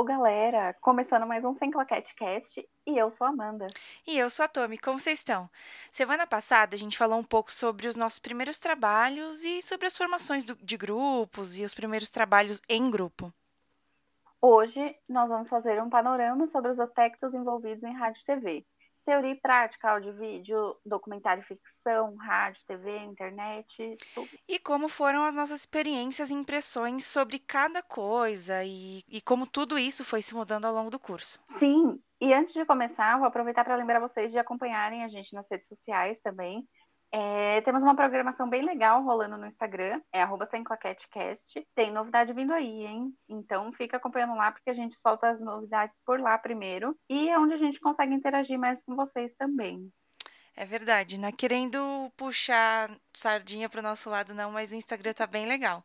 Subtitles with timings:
[0.00, 0.74] Alô, galera!
[0.80, 3.66] Começando mais um Sem Claquete Cast e eu sou a Amanda.
[4.06, 5.46] E eu sou a Tommy, como vocês estão?
[5.92, 9.94] Semana passada a gente falou um pouco sobre os nossos primeiros trabalhos e sobre as
[9.98, 13.30] formações do, de grupos e os primeiros trabalhos em grupo.
[14.40, 18.66] Hoje nós vamos fazer um panorama sobre os aspectos envolvidos em rádio e TV.
[19.10, 24.28] Teoria e prática, áudio vídeo, documentário ficção, rádio, TV, internet, tudo.
[24.46, 29.76] E como foram as nossas experiências e impressões sobre cada coisa e, e como tudo
[29.76, 31.40] isso foi se mudando ao longo do curso.
[31.58, 35.50] Sim, e antes de começar, vou aproveitar para lembrar vocês de acompanharem a gente nas
[35.50, 36.64] redes sociais também.
[37.12, 40.48] É, temos uma programação bem legal rolando no Instagram, é arroba
[41.74, 43.12] Tem novidade vindo aí, hein?
[43.28, 46.96] Então fica acompanhando lá, porque a gente solta as novidades por lá primeiro.
[47.08, 49.90] E é onde a gente consegue interagir mais com vocês também.
[50.54, 55.14] É verdade, não é querendo puxar sardinha para o nosso lado, não, mas o Instagram
[55.14, 55.84] tá bem legal.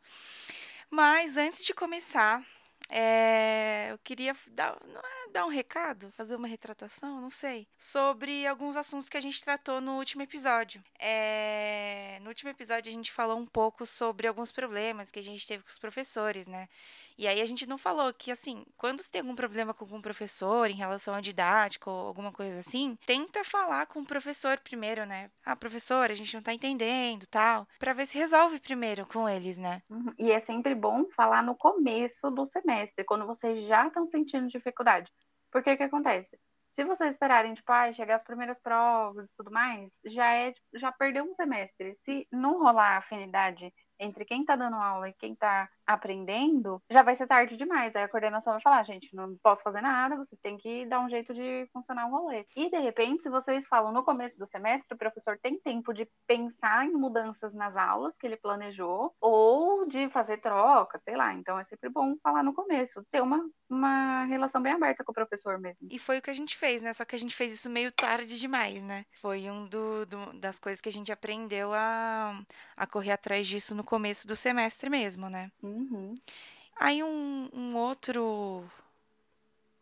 [0.92, 2.46] Mas antes de começar,
[2.90, 8.48] é, eu queria dar, não é dar um recado, fazer uma retratação, não sei, sobre
[8.48, 10.82] alguns assuntos que a gente tratou no último episódio.
[10.98, 15.46] É, no último episódio a gente falou um pouco sobre alguns problemas que a gente
[15.46, 16.70] teve com os professores, né?
[17.18, 20.02] E aí a gente não falou que, assim, quando você tem algum problema com algum
[20.02, 25.06] professor em relação à didática ou alguma coisa assim, tenta falar com o professor primeiro,
[25.06, 25.30] né?
[25.46, 29.58] Ah, professor, a gente não tá entendendo, tal, para ver se resolve primeiro com eles,
[29.58, 29.82] né?
[29.90, 30.14] Uhum.
[30.18, 35.12] E é sempre bom falar no começo do semestre, quando vocês já estão sentindo dificuldade.
[35.56, 36.38] Porque o que acontece?
[36.72, 40.92] Se vocês esperarem, tipo, ah, chegar as primeiras provas e tudo mais, já é, já
[40.92, 41.96] perdeu um semestre.
[42.04, 47.16] Se não rolar afinidade entre quem está dando aula e quem está aprendendo, já vai
[47.16, 47.96] ser tarde demais.
[47.96, 51.10] Aí a coordenação vai falar, gente, não posso fazer nada, vocês têm que dar um
[51.10, 52.46] jeito de funcionar o rolê.
[52.56, 56.08] E de repente, se vocês falam no começo do semestre, o professor tem tempo de
[56.28, 61.34] pensar em mudanças nas aulas que ele planejou ou de fazer troca, sei lá.
[61.34, 63.40] Então é sempre bom falar no começo, ter uma,
[63.70, 65.88] uma relação bem aberta com o professor mesmo.
[65.92, 66.94] E foi o que a gente fez, né?
[66.94, 69.06] Só que a gente fez isso meio tarde demais, né?
[69.22, 72.42] Foi um do, do das coisas que a gente aprendeu a,
[72.76, 75.52] a correr atrás disso no começo do semestre mesmo, né?
[75.76, 76.16] Uhum.
[76.78, 78.70] Aí um, um outro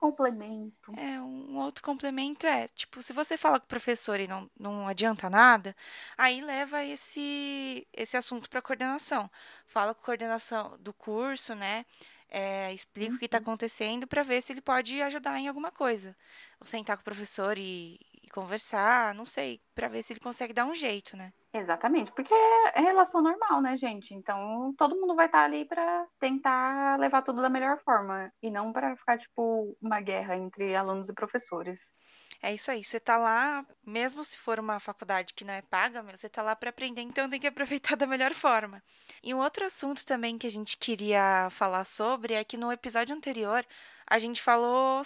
[0.04, 0.92] complemento.
[0.98, 4.86] É, um outro complemento é, tipo, se você fala com o professor e não, não
[4.86, 5.74] adianta nada,
[6.18, 9.32] aí leva esse, esse assunto para coordenação.
[9.66, 11.86] Fala com a coordenação do curso, né?
[12.30, 13.16] É, explica uhum.
[13.16, 13.44] o que está uhum.
[13.44, 16.16] acontecendo para ver se ele pode ajudar em alguma coisa.
[16.60, 20.52] Ou sentar com o professor e, e conversar, não sei, para ver se ele consegue
[20.52, 21.32] dar um jeito, né?
[21.56, 24.12] Exatamente, porque é relação normal, né, gente?
[24.16, 28.74] Então, todo mundo vai estar ali para tentar levar tudo da melhor forma e não
[28.74, 31.80] para ficar tipo uma guerra entre alunos e professores.
[32.42, 36.02] É isso aí, você tá lá, mesmo se for uma faculdade que não é paga,
[36.02, 38.84] você tá lá para aprender, então tem que aproveitar da melhor forma.
[39.22, 43.16] E um outro assunto também que a gente queria falar sobre é que no episódio
[43.16, 43.64] anterior
[44.08, 45.04] a gente falou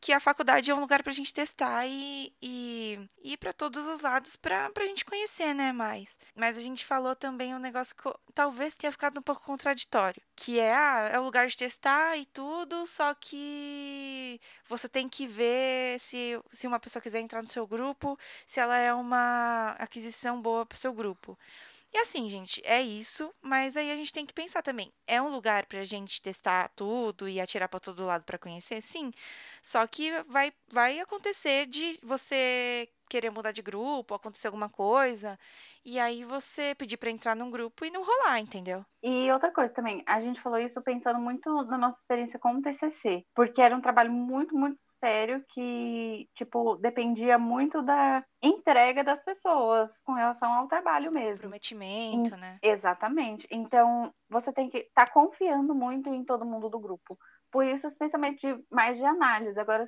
[0.00, 3.52] que a faculdade é um lugar para a gente testar e, e, e ir para
[3.52, 6.18] todos os lados para a gente conhecer, né, mais.
[6.34, 10.58] Mas a gente falou também um negócio que talvez tenha ficado um pouco contraditório, que
[10.58, 16.00] é, ah, é o lugar de testar e tudo, só que você tem que ver
[16.00, 20.64] se, se uma pessoa quiser entrar no seu grupo, se ela é uma aquisição boa
[20.64, 21.38] para o seu grupo.
[21.92, 24.92] E assim, gente, é isso, mas aí a gente tem que pensar também.
[25.06, 28.80] É um lugar pra gente testar tudo e atirar para todo lado para conhecer?
[28.80, 29.10] Sim.
[29.62, 35.36] Só que vai, vai acontecer de você querer mudar de grupo, acontecer alguma coisa,
[35.84, 38.84] e aí você pedir para entrar num grupo e não rolar, entendeu?
[39.02, 42.62] E outra coisa também, a gente falou isso pensando muito na nossa experiência com o
[42.62, 49.22] TCC, porque era um trabalho muito, muito sério que, tipo, dependia muito da entrega das
[49.24, 51.40] pessoas com relação ao trabalho mesmo.
[51.40, 52.58] Prometimento, né?
[52.62, 53.46] Exatamente.
[53.50, 57.18] Então, você tem que estar tá confiando muito em todo mundo do grupo.
[57.52, 59.58] Por isso, especialmente de, mais de análise.
[59.58, 59.84] Agora,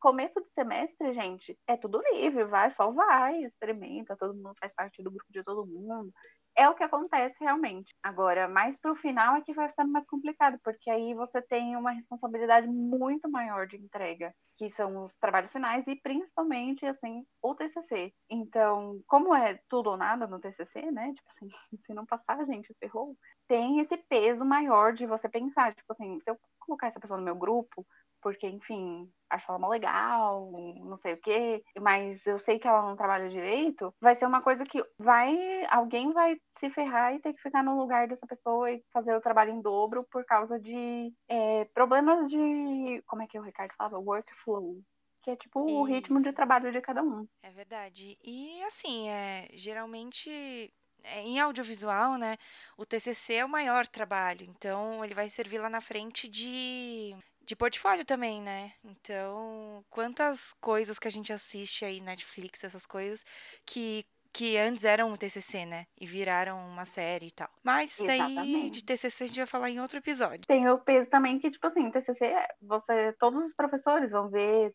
[0.00, 5.02] começo de semestre, gente, é tudo livre, vai, só vai, experimenta, todo mundo faz parte
[5.02, 6.12] do grupo de todo mundo.
[6.60, 7.94] É o que acontece realmente.
[8.02, 11.92] Agora, mais pro final é que vai ficando mais complicado, porque aí você tem uma
[11.92, 18.12] responsabilidade muito maior de entrega, que são os trabalhos finais e principalmente, assim, o TCC.
[18.28, 21.12] Então, como é tudo ou nada no TCC, né?
[21.14, 21.48] Tipo assim,
[21.86, 23.16] se não passar, gente, ferrou.
[23.46, 27.24] Tem esse peso maior de você pensar, tipo assim, se eu colocar essa pessoa no
[27.24, 27.86] meu grupo,
[28.22, 30.50] porque, enfim, acho ela mó legal,
[30.84, 34.42] não sei o quê, mas eu sei que ela não trabalha direito, vai ser uma
[34.42, 35.36] coisa que vai.
[35.70, 39.20] Alguém vai se ferrar e ter que ficar no lugar dessa pessoa e fazer o
[39.20, 43.02] trabalho em dobro por causa de é, problemas de.
[43.06, 43.98] Como é que o Ricardo falava?
[43.98, 44.76] Workflow
[45.20, 45.76] que é tipo Isso.
[45.76, 47.26] o ritmo de trabalho de cada um.
[47.42, 48.16] É verdade.
[48.22, 50.72] E assim, é, geralmente
[51.04, 52.36] é, em audiovisual, né,
[52.76, 57.14] o TCC é o maior trabalho, então ele vai servir lá na frente de
[57.48, 58.72] de portfólio também, né?
[58.84, 63.24] Então, quantas coisas que a gente assiste aí, Netflix, essas coisas,
[63.64, 65.86] que que antes eram um TCC, né?
[65.98, 67.48] E viraram uma série e tal.
[67.64, 68.70] Mas daí Exatamente.
[68.70, 70.46] de TCC a gente vai falar em outro episódio.
[70.46, 74.72] Tem o peso também que, tipo assim, TCC, você, todos os professores vão ver,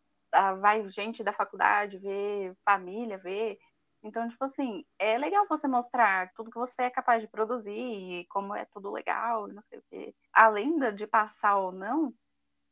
[0.60, 3.58] vai gente da faculdade ver, família ver.
[4.04, 8.26] Então, tipo assim, é legal você mostrar tudo que você é capaz de produzir e
[8.30, 10.16] como é tudo legal, não sei o quê.
[10.34, 12.14] Além de passar ou não,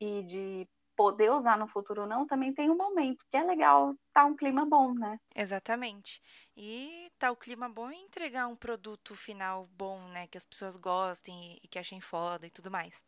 [0.02, 0.68] e de
[0.98, 4.36] poder usar no futuro ou não, também tem um momento que é legal tá um
[4.36, 5.18] clima bom, né?
[5.36, 6.22] Exatamente.
[6.56, 10.28] E tá o clima bom e entregar um produto final bom, né?
[10.28, 13.04] Que as pessoas gostem e que achem foda e tudo mais.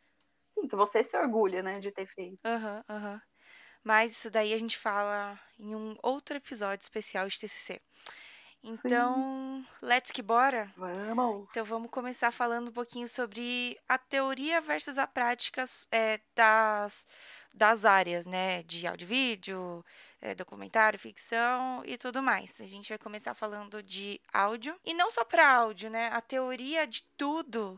[0.58, 2.42] Sim, que você se orgulha, né, de ter feito.
[2.46, 3.16] Aham, uhum, aham.
[3.16, 3.22] Uhum.
[3.84, 7.82] Mas isso daí a gente fala em um outro episódio especial de TCC.
[8.64, 9.16] Então,
[9.62, 9.86] Sim.
[9.86, 10.72] let's que bora?
[10.78, 11.48] Vamos!
[11.52, 17.06] Então, vamos começar falando um pouquinho sobre a teoria versus a prática é, das,
[17.54, 18.64] das áreas, né?
[18.64, 19.86] De áudio vídeo,
[20.22, 22.62] é, documentário, ficção e tudo mais.
[22.62, 24.80] A gente vai começar falando de áudio.
[24.86, 26.08] E não só para áudio, né?
[26.14, 27.78] A teoria de tudo.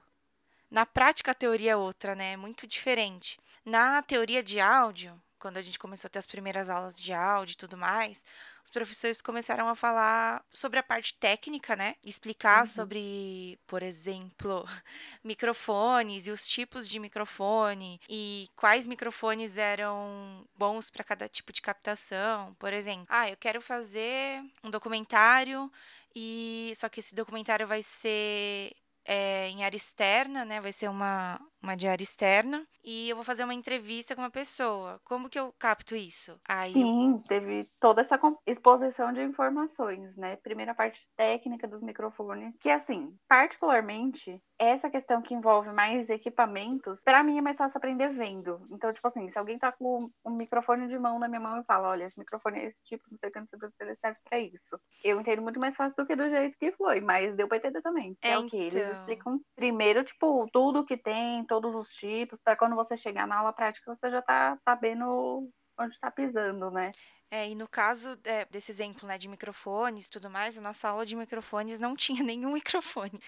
[0.69, 2.33] Na prática, a teoria é outra, né?
[2.33, 3.39] É muito diferente.
[3.65, 7.53] Na teoria de áudio, quando a gente começou a ter as primeiras aulas de áudio
[7.53, 8.23] e tudo mais,
[8.65, 11.95] os professores começaram a falar sobre a parte técnica, né?
[12.03, 12.65] Explicar uhum.
[12.65, 14.67] sobre, por exemplo,
[15.23, 21.62] microfones e os tipos de microfone e quais microfones eram bons para cada tipo de
[21.62, 22.56] captação.
[22.56, 25.71] Por exemplo, ah, eu quero fazer um documentário
[26.15, 28.75] e só que esse documentário vai ser
[29.06, 30.60] é, em área externa, né?
[30.60, 32.66] Vai ser uma, uma de área externa.
[32.84, 35.00] E eu vou fazer uma entrevista com uma pessoa.
[35.04, 36.40] Como que eu capto isso?
[36.48, 40.36] Aí Sim, teve toda essa exposição de informações, né?
[40.38, 47.24] Primeira parte técnica dos microfones, que assim, particularmente, essa questão que envolve mais equipamentos, para
[47.24, 48.66] mim é mais fácil aprender vendo.
[48.72, 51.66] Então, tipo assim, se alguém tá com um microfone de mão na minha mão e
[51.66, 53.84] fala, olha, esse microfone é esse tipo, não sei o que, não sei o que,
[53.84, 54.80] ele serve pra isso.
[55.04, 57.81] Eu entendo muito mais fácil do que do jeito que foi, mas deu pra entender
[57.81, 58.16] também.
[58.22, 58.92] É, é o que eles então.
[58.92, 63.54] explicam primeiro, tipo, tudo que tem, todos os tipos, para quando você chegar na aula
[63.54, 66.92] prática, você já tá sabendo onde está pisando, né?
[67.31, 70.88] É, e no caso é, desse exemplo, né, de microfones e tudo mais, a nossa
[70.88, 73.19] aula de microfones não tinha nenhum microfone.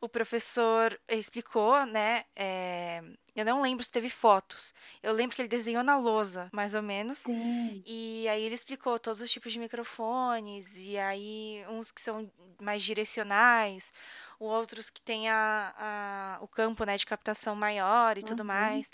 [0.00, 3.02] O professor explicou, né, é,
[3.34, 4.72] eu não lembro se teve fotos.
[5.02, 7.18] Eu lembro que ele desenhou na lousa, mais ou menos.
[7.18, 7.82] Sim.
[7.84, 12.30] E aí ele explicou todos os tipos de microfones, e aí uns que são
[12.60, 13.92] mais direcionais,
[14.38, 18.26] outros que têm a, a, o campo né, de captação maior e uhum.
[18.26, 18.90] tudo mais.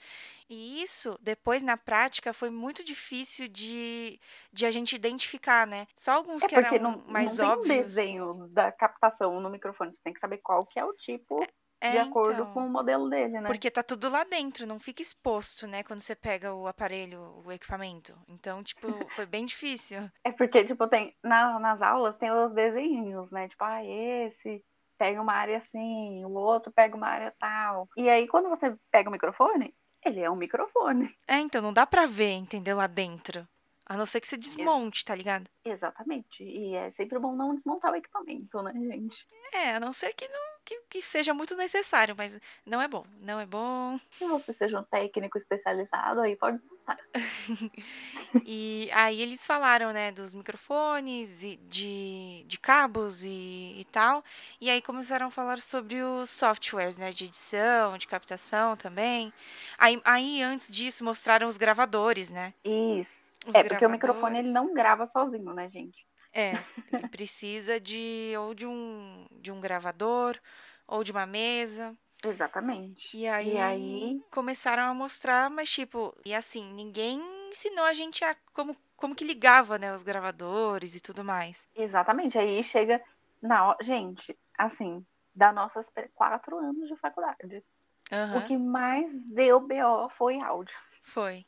[0.48, 4.20] E isso, depois na prática, foi muito difícil de,
[4.52, 5.86] de a gente identificar, né?
[5.96, 7.66] Só alguns é que eram não, mais não óbvios.
[7.68, 10.92] Tem um desenho da captação no microfone, você tem que saber qual que é o
[10.94, 11.44] tipo.
[11.78, 13.46] É, de acordo então, com o modelo dele, né?
[13.46, 15.82] Porque tá tudo lá dentro, não fica exposto, né?
[15.82, 18.16] Quando você pega o aparelho, o equipamento.
[18.28, 20.10] Então, tipo, foi bem difícil.
[20.24, 23.46] É porque, tipo, tem na, nas aulas tem os desenhos, né?
[23.48, 24.64] Tipo, ah, esse
[24.96, 27.88] pega uma área assim, o outro pega uma área tal.
[27.94, 29.74] E aí, quando você pega o microfone,
[30.06, 31.14] ele é um microfone.
[31.26, 32.76] É, então não dá pra ver, entendeu?
[32.76, 33.46] Lá dentro.
[33.84, 35.48] A não ser que você desmonte, tá ligado?
[35.64, 36.42] Exatamente.
[36.42, 39.26] E é sempre bom não desmontar o equipamento, né, gente?
[39.52, 43.06] É, a não ser que não que, que seja muito necessário, mas não é bom.
[43.20, 43.98] Não é bom.
[44.10, 46.98] Se você seja um técnico especializado, aí pode desmontar.
[48.44, 54.24] e aí eles falaram, né, dos microfones, e de, de cabos e, e tal.
[54.60, 59.32] E aí começaram a falar sobre os softwares, né, de edição, de captação também.
[59.78, 62.52] Aí, aí antes disso mostraram os gravadores, né?
[62.64, 63.24] Isso.
[63.46, 66.05] Os é, porque o microfone ele não grava sozinho, né, gente?
[66.36, 66.52] É,
[66.92, 70.38] ele precisa de ou de um, de um gravador
[70.86, 71.96] ou de uma mesa.
[72.22, 73.16] Exatamente.
[73.16, 78.22] E aí, e aí começaram a mostrar, mas tipo, e assim, ninguém ensinou a gente
[78.22, 81.66] a como, como que ligava, né, os gravadores e tudo mais.
[81.74, 82.36] Exatamente.
[82.38, 83.02] Aí chega
[83.40, 87.64] na gente, assim, da nossas quatro anos de faculdade.
[88.12, 88.38] Uhum.
[88.38, 90.76] O que mais deu BO foi áudio.
[91.02, 91.46] Foi.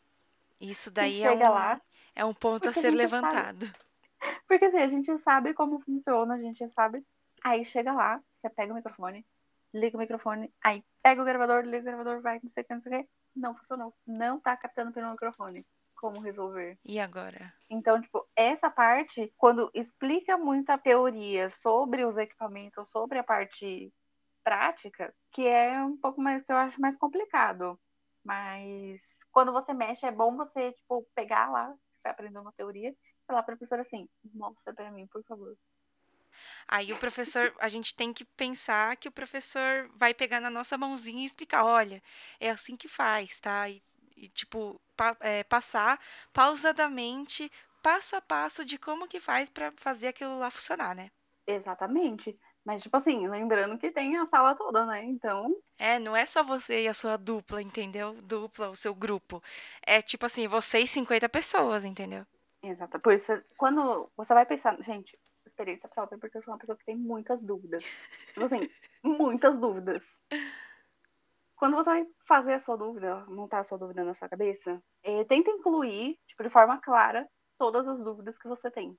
[0.60, 1.80] Isso daí é um, lá,
[2.14, 3.66] é um ponto a ser levantado.
[3.66, 3.87] Sabe.
[4.48, 7.04] Porque assim, a gente sabe como funciona, a gente sabe.
[7.44, 9.24] Aí chega lá, você pega o microfone,
[9.72, 12.74] liga o microfone, aí pega o gravador, liga o gravador, vai, não sei o que,
[12.74, 13.08] não sei o que.
[13.36, 13.94] Não funcionou.
[14.06, 15.64] Não tá captando pelo microfone.
[15.94, 16.78] Como resolver?
[16.84, 17.52] E agora?
[17.68, 23.92] Então, tipo, essa parte, quando explica muita teoria sobre os equipamentos, sobre a parte
[24.44, 27.78] prática, que é um pouco mais, que eu acho mais complicado.
[28.24, 32.94] Mas quando você mexe, é bom você, tipo, pegar lá, você aprendeu uma teoria,
[33.28, 35.56] falar para a professora assim: mostra para mim, por favor.
[36.66, 40.78] Aí o professor, a gente tem que pensar que o professor vai pegar na nossa
[40.78, 42.02] mãozinha e explicar: olha,
[42.40, 43.68] é assim que faz, tá?
[43.68, 43.82] E,
[44.16, 46.00] e, tipo, pa é, passar
[46.32, 47.50] pausadamente,
[47.82, 51.10] passo a passo de como que faz para fazer aquilo lá funcionar, né?
[51.46, 52.38] Exatamente.
[52.64, 55.02] Mas, tipo assim, lembrando que tem a sala toda, né?
[55.04, 55.56] Então.
[55.78, 58.14] É, não é só você e a sua dupla, entendeu?
[58.22, 59.42] Dupla, o seu grupo.
[59.86, 62.26] É tipo assim, você e 50 pessoas, entendeu?
[62.68, 63.00] Exato.
[63.00, 66.84] Por isso, quando você vai pensar, gente, experiência própria, porque eu sou uma pessoa que
[66.84, 67.82] tem muitas dúvidas.
[68.34, 68.70] Tipo assim,
[69.02, 70.04] muitas dúvidas.
[71.56, 75.24] Quando você vai fazer a sua dúvida, montar a sua dúvida na sua cabeça, é,
[75.24, 78.96] tenta incluir, tipo, de forma clara, todas as dúvidas que você tem.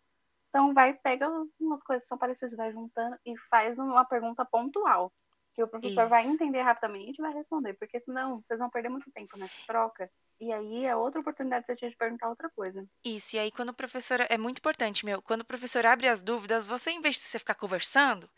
[0.50, 5.14] Então, vai, pega umas coisas que são parecidas, vai juntando e faz uma pergunta pontual.
[5.54, 6.10] Que o professor Isso.
[6.10, 7.74] vai entender rapidamente e vai responder.
[7.76, 10.10] Porque senão, vocês vão perder muito tempo nessa troca.
[10.42, 12.88] E aí é outra oportunidade de você te perguntar outra coisa.
[13.04, 14.26] Isso, e aí quando o professor.
[14.30, 15.22] É muito importante, meu.
[15.22, 18.30] Quando o professor abre as dúvidas, você, em vez de você ficar conversando,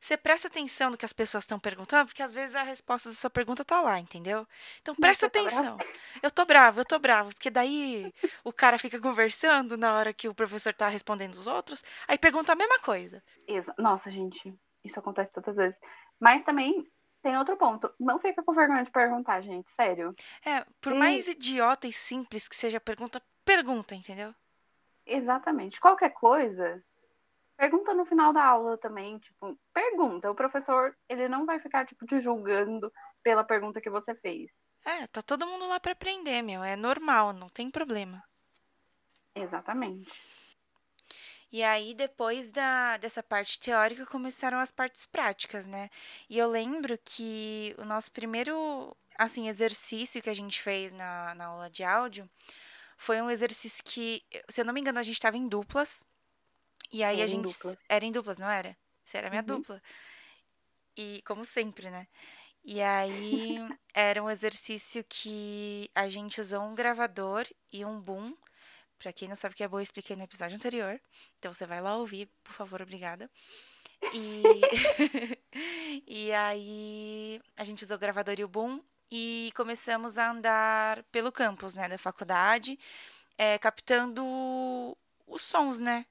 [0.00, 3.14] você presta atenção no que as pessoas estão perguntando, porque às vezes a resposta da
[3.14, 4.46] sua pergunta tá lá, entendeu?
[4.80, 5.76] Então presta tá atenção.
[6.22, 8.10] eu tô bravo, eu tô bravo, porque daí
[8.42, 12.52] o cara fica conversando na hora que o professor tá respondendo os outros, aí pergunta
[12.52, 13.22] a mesma coisa.
[13.76, 15.76] Nossa, gente, isso acontece tantas vezes.
[16.18, 16.86] Mas também
[17.22, 17.92] tem outro ponto.
[17.98, 19.70] Não fica com vergonha de perguntar, gente.
[19.70, 20.14] Sério.
[20.44, 20.98] É, por e...
[20.98, 24.34] mais idiota e simples que seja a pergunta, pergunta, entendeu?
[25.06, 25.80] Exatamente.
[25.80, 26.82] Qualquer coisa,
[27.56, 29.18] pergunta no final da aula também.
[29.18, 30.30] Tipo, pergunta.
[30.30, 34.50] O professor, ele não vai ficar, tipo, te julgando pela pergunta que você fez.
[34.84, 36.64] É, tá todo mundo lá para aprender, meu.
[36.64, 38.24] É normal, não tem problema.
[39.34, 40.10] Exatamente.
[41.52, 45.90] E aí, depois da, dessa parte teórica, começaram as partes práticas, né?
[46.28, 51.46] E eu lembro que o nosso primeiro, assim, exercício que a gente fez na, na
[51.46, 52.30] aula de áudio
[52.96, 56.04] foi um exercício que, se eu não me engano, a gente estava em duplas.
[56.92, 57.40] E aí era a gente.
[57.40, 57.76] Em duplas.
[57.88, 58.76] Era em duplas, não era?
[59.04, 59.46] Você era minha uhum.
[59.46, 59.82] dupla.
[60.96, 62.06] E, como sempre, né?
[62.62, 63.56] E aí
[63.92, 68.36] era um exercício que a gente usou um gravador e um boom
[69.00, 71.00] Pra quem não sabe o que é boa, eu expliquei no episódio anterior.
[71.38, 73.30] Então você vai lá ouvir, por favor, obrigada.
[74.12, 74.42] E,
[76.06, 81.32] e aí a gente usou o gravador e o boom e começamos a andar pelo
[81.32, 82.78] campus, né, da faculdade,
[83.38, 84.22] é, captando
[85.26, 86.04] os sons, né?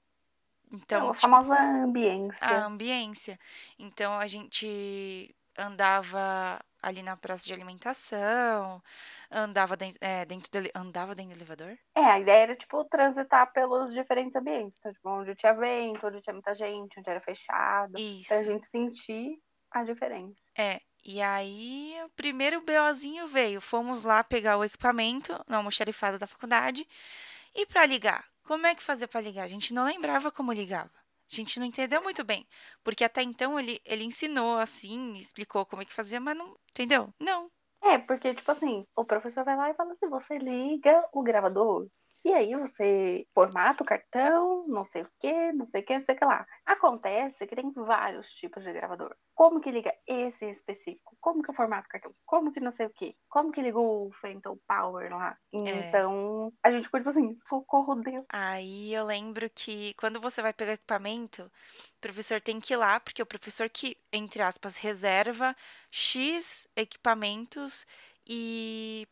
[0.71, 2.37] Então, é, a tipo, famosa ambiência.
[2.41, 3.39] A ambiência.
[3.77, 8.81] Então a gente andava ali na praça de alimentação,
[9.31, 11.77] andava dentro, é, dentro dele, andava dentro do elevador?
[11.95, 14.77] É, a ideia era, tipo, transitar pelos diferentes ambientes.
[14.79, 17.97] Então, tipo, onde tinha vento, onde tinha muita gente, onde era fechado.
[17.97, 18.29] Isso.
[18.29, 19.39] Pra gente sentir
[19.71, 20.41] a diferença.
[20.57, 23.61] É, e aí o primeiro BOzinho veio.
[23.61, 26.87] Fomos lá pegar o equipamento no almoxarifado da faculdade
[27.55, 28.25] e para ligar.
[28.43, 29.43] Como é que fazia para ligar?
[29.43, 30.91] A gente não lembrava como ligava.
[31.31, 32.47] A gente não entendeu muito bem.
[32.83, 36.57] Porque até então ele, ele ensinou assim, explicou como é que fazia, mas não.
[36.71, 37.13] Entendeu?
[37.19, 37.51] Não.
[37.83, 41.87] É, porque, tipo assim, o professor vai lá e fala assim: você liga o gravador
[42.23, 46.01] e aí você formata o cartão, não sei o que, não sei o que, não
[46.05, 46.45] sei o que lá.
[46.65, 49.15] Acontece que tem vários tipos de gravador.
[49.33, 51.17] Como que liga esse específico?
[51.21, 52.13] Como que eu formato o cartão?
[52.25, 53.15] Como que não sei o que?
[53.29, 55.37] Como que liga o Phantom Power lá?
[55.53, 55.57] É.
[55.57, 58.25] Então, a gente ficou tipo assim, socorro Deus.
[58.31, 62.99] Aí eu lembro que quando você vai pegar equipamento, o professor tem que ir lá,
[62.99, 65.55] porque é o professor que, entre aspas, reserva
[65.89, 67.87] X equipamentos
[68.27, 69.07] e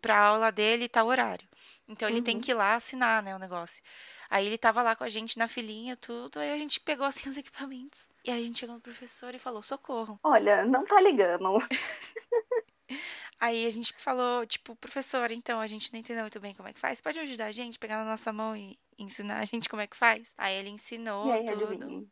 [0.00, 1.46] para a aula dele tá o horário.
[1.88, 2.24] Então ele uhum.
[2.24, 3.82] tem que ir lá assinar, né, o negócio.
[4.30, 7.28] Aí ele tava lá com a gente na filinha, tudo, aí a gente pegou assim
[7.28, 8.08] os equipamentos.
[8.24, 10.20] E aí a gente chegou no professor e falou: "Socorro".
[10.22, 11.58] Olha, não tá ligando.
[13.40, 16.74] aí a gente falou, tipo, professor, então a gente não entendeu muito bem como é
[16.74, 17.00] que faz.
[17.00, 19.96] Pode ajudar a gente, pegar na nossa mão e ensinar a gente como é que
[19.96, 20.34] faz?
[20.36, 21.64] Aí ele ensinou aí, tudo.
[21.64, 22.06] Adivinha?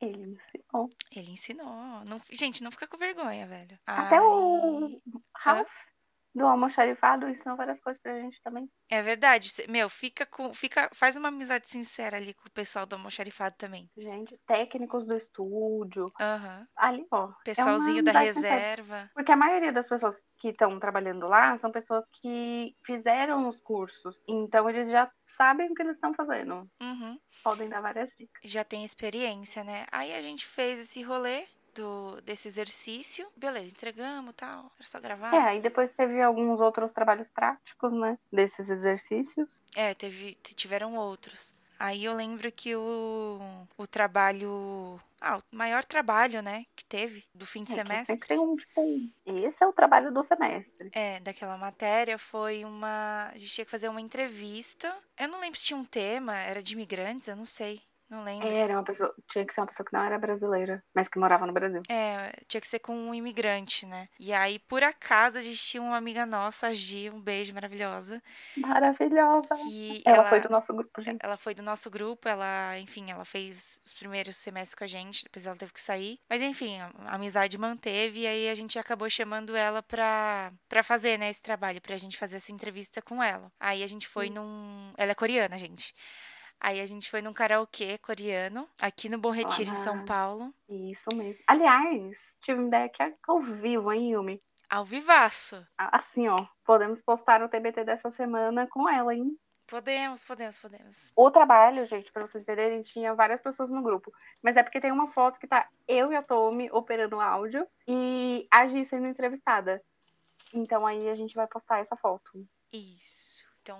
[0.00, 0.90] Ele ensinou.
[1.10, 2.04] Ele ensinou.
[2.06, 3.78] Não, gente, não fica com vergonha, velho.
[3.84, 4.22] Até aí...
[4.22, 5.02] o
[5.34, 5.89] Ralph
[6.34, 8.68] do almoxarifado ensinou várias coisas pra gente também.
[8.90, 9.50] É verdade.
[9.68, 10.52] Meu, fica com.
[10.54, 13.90] Fica, faz uma amizade sincera ali com o pessoal do almoxarifado também.
[13.96, 16.04] Gente, técnicos do estúdio.
[16.04, 16.66] Uhum.
[16.76, 17.30] Ali, ó.
[17.30, 18.82] É Pessoalzinho é da reserva.
[18.82, 19.10] Sincera.
[19.14, 24.20] Porque a maioria das pessoas que estão trabalhando lá são pessoas que fizeram os cursos.
[24.28, 26.68] Então eles já sabem o que eles estão fazendo.
[26.80, 27.18] Uhum.
[27.42, 28.40] Podem dar várias dicas.
[28.44, 29.86] Já tem experiência, né?
[29.90, 31.46] Aí a gente fez esse rolê
[31.80, 33.26] do, desse exercício.
[33.36, 35.34] Beleza, entregamos tal, era só gravar.
[35.34, 38.18] É, aí depois teve alguns outros trabalhos práticos, né?
[38.30, 39.62] Desses exercícios.
[39.74, 41.54] É, teve, tiveram outros.
[41.78, 43.40] Aí eu lembro que o,
[43.78, 45.00] o trabalho.
[45.18, 48.18] Ah, o maior trabalho, né, que teve do fim de é, semestre.
[48.18, 50.90] Tem um, tipo, esse é o trabalho do semestre.
[50.92, 53.30] É, daquela matéria foi uma.
[53.32, 54.94] A gente tinha que fazer uma entrevista.
[55.18, 57.80] Eu não lembro se tinha um tema, era de imigrantes, eu não sei.
[58.10, 58.48] Não lembro.
[58.48, 61.46] Era uma pessoa, tinha que ser uma pessoa que não era brasileira, mas que morava
[61.46, 61.80] no Brasil.
[61.88, 64.08] É, tinha que ser com um imigrante, né?
[64.18, 68.20] E aí, por acaso, a gente tinha uma amiga nossa, a Gi, um beijo maravilhosa.
[68.56, 69.54] Maravilhosa.
[69.56, 71.18] Que Ela ela, foi do nosso grupo, gente.
[71.22, 75.24] ela foi do nosso grupo, ela, enfim, ela fez os primeiros semestres com a gente,
[75.24, 76.18] depois ela teve que sair.
[76.28, 81.18] Mas enfim, a amizade manteve e aí a gente acabou chamando ela pra, pra fazer,
[81.18, 83.52] né, esse trabalho, pra gente fazer essa entrevista com ela.
[83.60, 84.34] Aí a gente foi Sim.
[84.34, 84.92] num.
[84.96, 85.94] Ela é coreana, gente.
[86.60, 91.08] Aí a gente foi num karaokê coreano, aqui no Bom Retiro, em São Paulo, Isso
[91.14, 91.42] mesmo.
[91.46, 94.42] Aliás, tive uma ideia aqui ao vivo, hein, Yumi?
[94.70, 95.66] ao vivaço.
[95.76, 99.36] Assim, ó, podemos postar o TBT dessa semana com ela, hein?
[99.66, 101.12] Podemos, podemos, podemos.
[101.14, 104.12] O trabalho, gente, pra vocês entenderem, tinha várias pessoas no grupo.
[104.42, 107.66] Mas é porque tem uma foto que tá eu e a Tommy operando o áudio
[107.86, 109.82] e a Gi sendo entrevistada.
[110.54, 112.44] Então aí a gente vai postar essa foto.
[112.72, 113.44] Isso.
[113.62, 113.78] Então,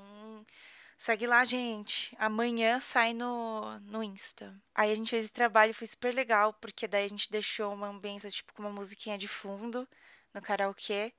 [1.00, 2.14] segue lá, gente.
[2.18, 4.54] Amanhã sai no, no Insta.
[4.74, 7.88] Aí a gente fez esse trabalho, foi super legal, porque daí a gente deixou uma
[7.88, 9.88] ambiência, tipo, com uma musiquinha de fundo
[10.34, 11.14] no karaokê.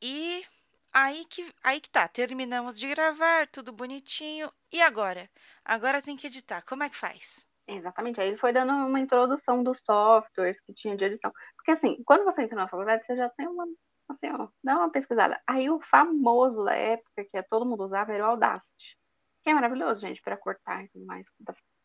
[0.00, 0.46] E
[0.92, 4.52] aí que, aí que tá, terminamos de gravar, tudo bonitinho.
[4.72, 5.28] E agora?
[5.64, 6.62] Agora tem que editar.
[6.62, 7.44] Como é que faz?
[7.66, 8.20] Exatamente.
[8.20, 11.32] Aí ele foi dando uma introdução dos softwares que tinha de edição.
[11.56, 13.66] Porque assim, quando você entra na faculdade, você já tem uma.
[14.10, 15.40] Assim, ó, dá uma pesquisada.
[15.46, 18.98] Aí o famoso da época, que todo mundo usava, era o Audacity.
[19.42, 21.26] Que é maravilhoso, gente, para cortar e tudo mais,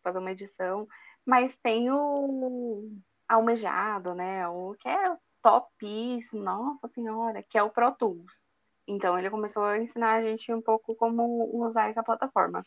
[0.04, 0.88] fazer uma edição.
[1.26, 2.92] Mas tem o
[3.28, 4.48] almejado, né?
[4.48, 8.42] O que é o topíssimo, nossa senhora, que é o Pro Tools.
[8.88, 12.64] Então ele começou a ensinar a gente um pouco como usar essa plataforma.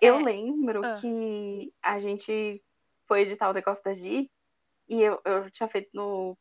[0.00, 0.22] Eu É.
[0.22, 0.96] lembro Ah.
[1.00, 2.62] que a gente
[3.06, 4.30] foi editar o negócio da Gi
[4.88, 6.36] e eu, eu tinha feito no.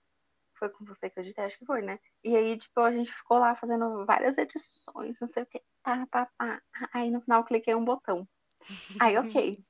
[0.59, 1.97] Foi com você que eu editei, acho que foi, né?
[2.23, 5.61] E aí, tipo, a gente ficou lá fazendo várias edições, não sei o que.
[5.81, 6.61] Pá, pá, pá.
[6.93, 8.27] Aí no final eu cliquei um botão.
[8.99, 9.63] Aí, ok.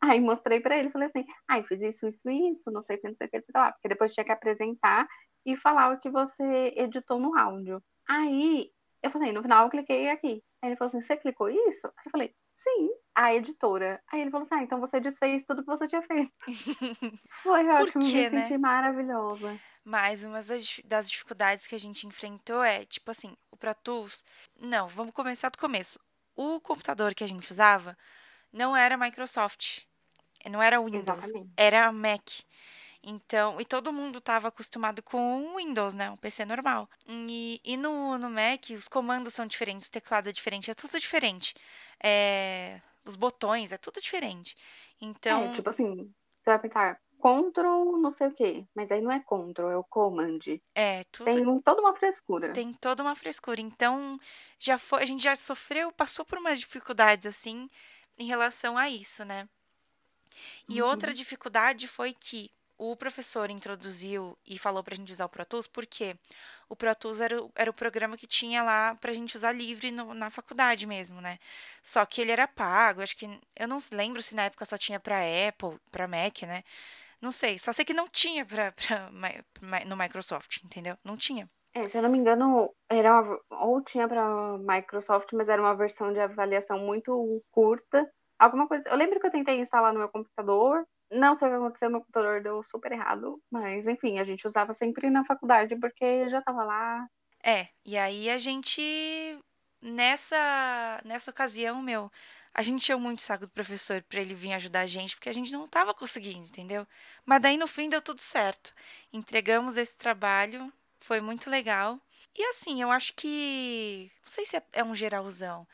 [0.00, 3.08] Aí mostrei pra ele, falei assim, ai, fiz isso, isso, isso, não sei o que,
[3.08, 3.72] não sei o que, sei lá.
[3.72, 5.08] Porque depois tinha que apresentar
[5.44, 7.82] e falar o que você editou no áudio.
[8.08, 8.70] Aí
[9.02, 10.42] eu falei, no final eu cliquei aqui.
[10.62, 11.86] Aí ele falou assim, você clicou isso?
[11.86, 14.02] Aí eu falei, sim, a editora.
[14.12, 16.32] Aí ele falou assim, ah, então você desfez tudo que você tinha feito.
[17.42, 18.44] Foi ótimo, quê, me né?
[18.44, 19.58] senti maravilhosa.
[19.84, 20.42] Mas uma
[20.84, 24.24] das dificuldades que a gente enfrentou é, tipo assim, o Pro Tools.
[24.60, 25.98] Não, vamos começar do começo.
[26.36, 27.96] O computador que a gente usava
[28.52, 29.80] não era Microsoft,
[30.48, 31.50] não era Windows, Exatamente.
[31.56, 32.22] era Mac.
[33.10, 36.10] Então, e todo mundo estava acostumado com o Windows, né?
[36.10, 36.86] Um PC normal.
[37.08, 41.00] E, e no, no Mac, os comandos são diferentes, o teclado é diferente, é tudo
[41.00, 41.54] diferente.
[42.02, 44.54] É, os botões, é tudo diferente.
[45.00, 46.12] Então, É, tipo assim,
[46.44, 49.84] você vai pensar, Ctrl não sei o quê, mas aí não é Ctrl, é o
[49.84, 50.40] Command.
[50.74, 52.52] é tudo Tem toda uma frescura.
[52.52, 53.60] tem toda uma frescura.
[53.60, 54.18] Então,
[54.58, 57.68] já foi, a gente já sofreu, passou por umas dificuldades assim
[58.18, 59.48] em relação a isso, né?
[60.68, 60.88] E Uhum.
[60.88, 65.66] outra dificuldade foi que o professor introduziu e falou pra gente usar o Pro Tools,
[65.66, 66.16] porque
[66.68, 69.90] o Pro Tools era o, era o programa que tinha lá pra gente usar livre
[69.90, 71.38] no- na faculdade mesmo, né?
[71.82, 75.00] Só que ele era pago, acho que eu não lembro se na época só tinha
[75.00, 76.62] pra Apple, pra Mac, né?
[77.20, 80.96] Não sei, só sei que não tinha pra, pra, Mi- no Microsoft, entendeu?
[81.04, 81.48] Não tinha.
[81.74, 84.24] É, se eu não me engano, era uma- ou tinha para
[84.58, 88.08] Microsoft, mas era uma versão de avaliação muito curta.
[88.38, 88.88] Alguma coisa.
[88.88, 90.86] Eu lembro que eu tentei instalar no meu computador.
[91.10, 93.40] Não sei o que aconteceu, meu computador deu super errado.
[93.50, 97.08] Mas, enfim, a gente usava sempre na faculdade, porque já tava lá.
[97.42, 98.82] É, e aí a gente,
[99.80, 102.10] nessa, nessa ocasião, meu,
[102.52, 105.32] a gente tinha muito saco do professor pra ele vir ajudar a gente, porque a
[105.32, 106.86] gente não tava conseguindo, entendeu?
[107.24, 108.74] Mas daí no fim deu tudo certo.
[109.12, 112.00] Entregamos esse trabalho, foi muito legal.
[112.36, 115.66] E assim, eu acho que, não sei se é, é um geralzão,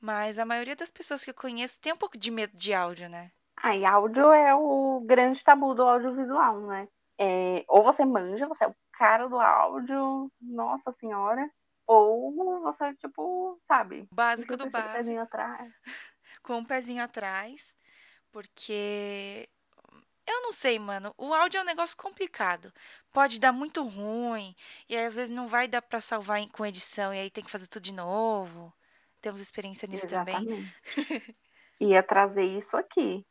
[0.00, 3.08] mas a maioria das pessoas que eu conheço tem um pouco de medo de áudio,
[3.08, 3.30] né?
[3.66, 6.86] Ah, e áudio é o grande tabu do audiovisual, né?
[7.18, 11.50] É, ou você manja, você é o cara do áudio, nossa senhora.
[11.84, 14.98] Ou você, tipo, sabe, O básico do com aquele básico.
[14.98, 15.72] pezinho atrás.
[16.44, 17.74] com um pezinho atrás,
[18.30, 19.48] porque
[20.24, 21.12] eu não sei, mano.
[21.18, 22.72] O áudio é um negócio complicado.
[23.12, 24.54] Pode dar muito ruim,
[24.88, 27.50] e aí às vezes não vai dar pra salvar com edição, e aí tem que
[27.50, 28.72] fazer tudo de novo.
[29.20, 30.36] Temos experiência nisso também.
[30.36, 31.36] Exatamente.
[31.80, 33.26] Ia trazer isso aqui.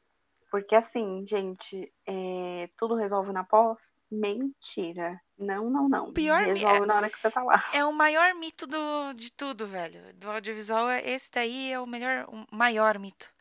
[0.50, 3.94] Porque assim, gente, é, tudo resolve na pós?
[4.10, 5.20] Mentira.
[5.38, 6.14] Não, não, não.
[6.14, 7.62] Pior Resolve na hora que você tá lá.
[7.74, 10.14] É o maior mito do, de tudo, velho.
[10.14, 13.34] Do audiovisual, é- esse daí é o melhor, o maior mito.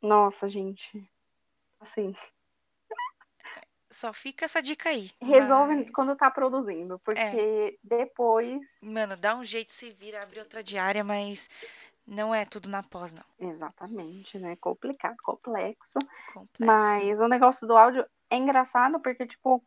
[0.00, 1.08] Nossa, gente.
[1.80, 2.14] Assim,
[3.90, 5.10] Só fica essa dica aí.
[5.20, 6.98] resolve Mas, quando tá produzindo.
[7.00, 8.78] Porque depois.
[8.82, 11.48] mano, dá um jeito, se vira, abre outra diária, mas
[12.06, 13.24] Não é tudo na pós, não.
[13.38, 14.56] Exatamente, né?
[14.56, 15.98] Complicado, complexo.
[16.32, 16.58] Complexo.
[16.58, 19.62] Mas o negócio do áudio é engraçado porque, tipo,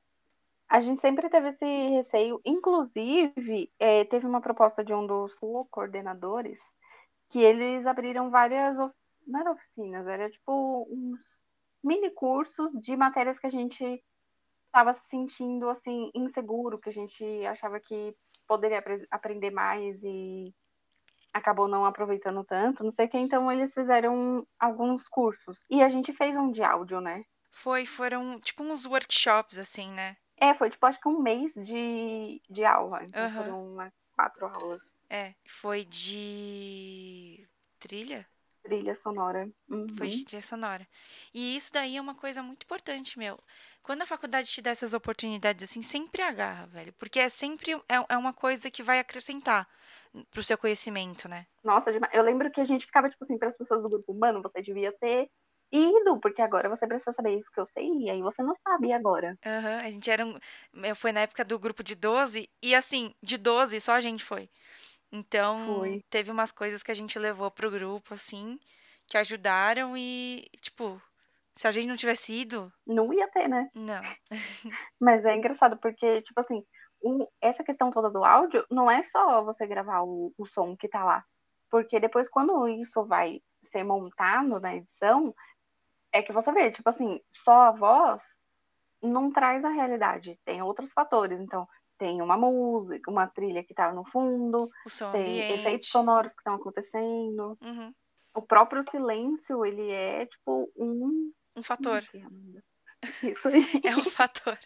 [0.67, 2.41] a gente sempre teve esse receio.
[2.45, 5.35] Inclusive, é, teve uma proposta de um dos
[5.69, 6.61] coordenadores
[7.29, 8.77] que eles abriram várias.
[9.25, 11.19] Não era oficinas, era tipo uns
[11.83, 14.03] mini cursos de matérias que a gente
[14.67, 18.15] estava se sentindo assim inseguro, que a gente achava que
[18.47, 20.53] poderia apre- aprender mais e
[21.35, 23.17] acabou não aproveitando tanto, não sei o que.
[23.17, 27.23] Então eles fizeram alguns cursos e a gente fez um de áudio, né?
[27.51, 30.15] Foi, foram tipo uns workshops, assim, né?
[30.37, 33.43] É, foi tipo acho que um mês de, de aula, então Aham.
[33.43, 34.81] foram umas quatro aulas.
[35.09, 37.45] É, foi de
[37.79, 38.25] trilha?
[38.65, 39.47] Trilha sonora.
[39.95, 40.09] Foi Uhum.
[40.09, 40.87] de trilha sonora.
[41.33, 43.37] E isso daí é uma coisa muito importante, meu.
[43.83, 46.91] Quando a faculdade te dá essas oportunidades assim, sempre agarra, velho.
[46.93, 49.67] Porque é sempre é, é uma coisa que vai acrescentar
[50.31, 51.45] pro seu conhecimento, né?
[51.63, 52.13] Nossa, demais.
[52.13, 54.61] eu lembro que a gente ficava tipo assim para as pessoas do grupo, mano, você
[54.61, 55.29] devia ter
[55.71, 58.93] ido, porque agora você precisa saber isso que eu sei, e aí você não sabe
[58.93, 59.37] agora.
[59.45, 60.35] Aham, a gente era um.
[60.95, 64.49] Foi na época do grupo de 12, e assim, de 12 só a gente foi.
[65.15, 66.01] Então, Foi.
[66.09, 68.59] teve umas coisas que a gente levou pro grupo, assim,
[69.07, 71.01] que ajudaram e, tipo,
[71.55, 73.69] se a gente não tivesse ido, Não ia ter, né?
[73.73, 74.01] não.
[74.99, 76.63] Mas é engraçado porque, tipo assim,
[77.01, 80.87] o- essa questão toda do áudio não é só você gravar o, o som que
[80.87, 81.23] tá lá.
[81.69, 85.33] Porque depois, quando isso vai ser montado na edição,
[86.13, 88.21] é que você vê, tipo assim, só a voz
[89.01, 90.39] não traz a realidade.
[90.45, 91.39] Tem outros fatores.
[91.39, 91.67] Então,
[91.97, 94.69] tem uma música, uma trilha que tá no fundo,
[95.11, 95.87] tem efeitos ambiente.
[95.87, 97.57] sonoros que estão acontecendo.
[97.61, 97.93] Uhum,
[98.33, 101.31] O próprio silêncio, ele é, tipo, um.
[101.55, 102.03] um fator.
[102.13, 102.63] Ih, Amanda.
[103.23, 103.63] Isso aí.
[103.83, 104.57] É um fator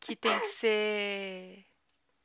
[0.00, 1.64] que tem que ser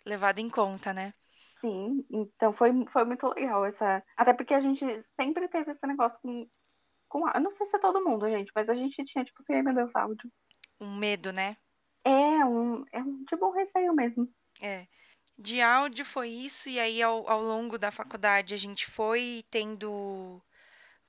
[0.05, 1.13] levado em conta, né?
[1.61, 4.03] Sim, então foi, foi muito legal essa.
[4.17, 4.83] Até porque a gente
[5.15, 6.47] sempre teve esse negócio com,
[7.07, 7.29] com.
[7.29, 9.61] Eu não sei se é todo mundo, gente, mas a gente tinha, tipo assim, ai
[9.61, 10.31] meu Deus, áudio.
[10.79, 11.55] Um medo, né?
[12.03, 14.27] É um, é um tipo um receio mesmo.
[14.61, 14.87] É.
[15.37, 20.41] De áudio foi isso, e aí ao, ao longo da faculdade a gente foi tendo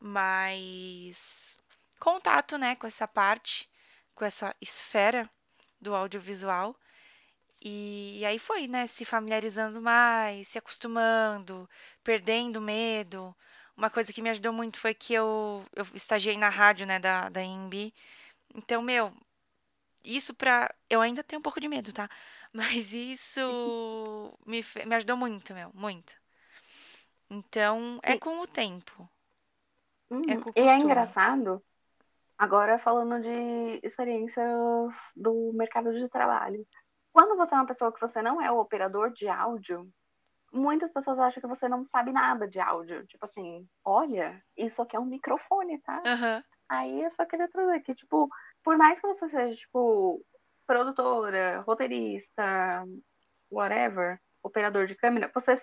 [0.01, 1.59] mais
[2.01, 3.69] contato, né, com essa parte,
[4.15, 5.31] com essa esfera
[5.81, 6.77] do audiovisual.
[7.65, 11.69] E aí foi, né, se familiarizando mais, se acostumando,
[12.03, 13.35] perdendo medo.
[13.77, 17.29] Uma coisa que me ajudou muito foi que eu, eu estagiei na rádio, né, da,
[17.29, 17.93] da IMB.
[18.55, 19.13] Então, meu,
[20.05, 20.75] isso pra.
[20.89, 22.09] Eu ainda tenho um pouco de medo, tá?
[22.53, 26.15] Mas isso me, fe- me ajudou muito, meu, muito.
[27.29, 29.09] Então, é com o tempo,
[30.11, 30.23] uhum.
[30.27, 31.63] é com o E é engraçado,
[32.39, 34.49] agora falando de experiências
[35.17, 36.67] do mercado de trabalho.
[37.13, 39.89] Quando você é uma pessoa que você não é o operador de áudio,
[40.53, 43.07] muitas pessoas acham que você não sabe nada de áudio.
[43.07, 46.03] Tipo assim, olha, isso aqui é um microfone, tá?
[46.05, 48.29] Aham, Aí eu só queria trazer que, tipo,
[48.65, 50.25] por mais que você seja, tipo,
[50.67, 52.85] produtora, roteirista,
[53.51, 55.59] whatever, operador de câmera, você,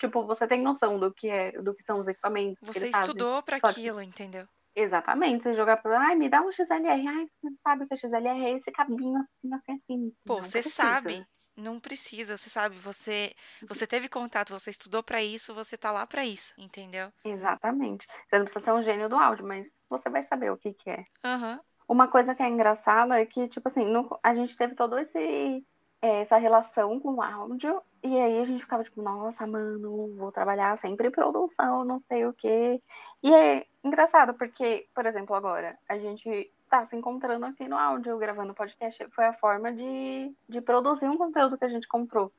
[0.00, 3.42] tipo, você tem noção do que é, do que são os equipamentos que Você estudou
[3.42, 4.46] pra Só que, aquilo, entendeu?
[4.76, 7.96] exatamente, você jogar pra, ai, me dá um XLR, ai, você sabe o que é
[7.98, 10.12] XLR, é esse cabinho assim, assim, assim.
[10.24, 10.62] Pô, Não você precisa.
[10.62, 13.34] sabe, não precisa, você sabe, você
[13.68, 17.12] você teve contato, você estudou pra isso, você tá lá pra isso, entendeu?
[17.24, 18.06] Exatamente.
[18.30, 20.88] Você não precisa ser um gênio do áudio, mas você vai saber o que que
[20.90, 21.04] é.
[21.22, 24.98] Aham, Uma coisa que é engraçada é que, tipo assim, no- a gente teve todo
[24.98, 25.64] esse
[26.02, 30.30] é, essa relação com o áudio, e aí a gente ficava tipo, nossa, mano, vou
[30.30, 32.80] trabalhar sempre em produção, não sei o quê.
[33.22, 38.18] E é engraçado, porque, por exemplo, agora, a gente tá se encontrando aqui no áudio,
[38.18, 42.30] gravando podcast, foi a forma de, de produzir um conteúdo que a gente encontrou.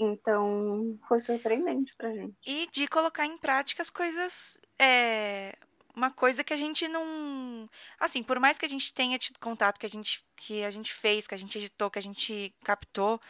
[0.00, 2.34] Então, foi surpreendente pra gente.
[2.46, 5.54] E de colocar em prática as coisas, é,
[5.94, 9.78] uma coisa que a gente não, assim, por mais que a gente tenha tido contato,
[9.78, 13.20] que a gente que a gente fez, que a gente editou, que a gente captou,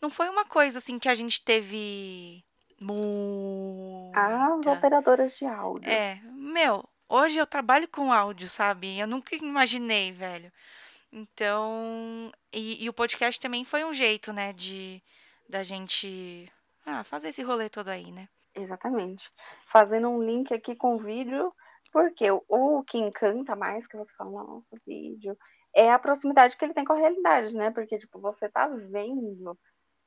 [0.00, 2.44] não foi uma coisa assim que a gente teve
[4.14, 4.72] As muita.
[4.72, 5.90] operadoras de áudio.
[5.90, 8.98] É, meu, hoje eu trabalho com áudio, sabe?
[8.98, 10.52] Eu nunca imaginei, velho.
[11.12, 15.02] Então, e, e o podcast também foi um jeito, né, de
[15.48, 16.50] da gente
[16.86, 18.28] ah, fazer esse rolê todo aí, né?
[18.54, 19.28] Exatamente.
[19.72, 21.52] Fazendo um link aqui com o vídeo,
[21.92, 25.36] porque o, que encanta mais, que você fala, nossa, vídeo,
[25.74, 27.70] é a proximidade que ele tem com a realidade, né?
[27.70, 29.58] Porque, tipo, você tá vendo,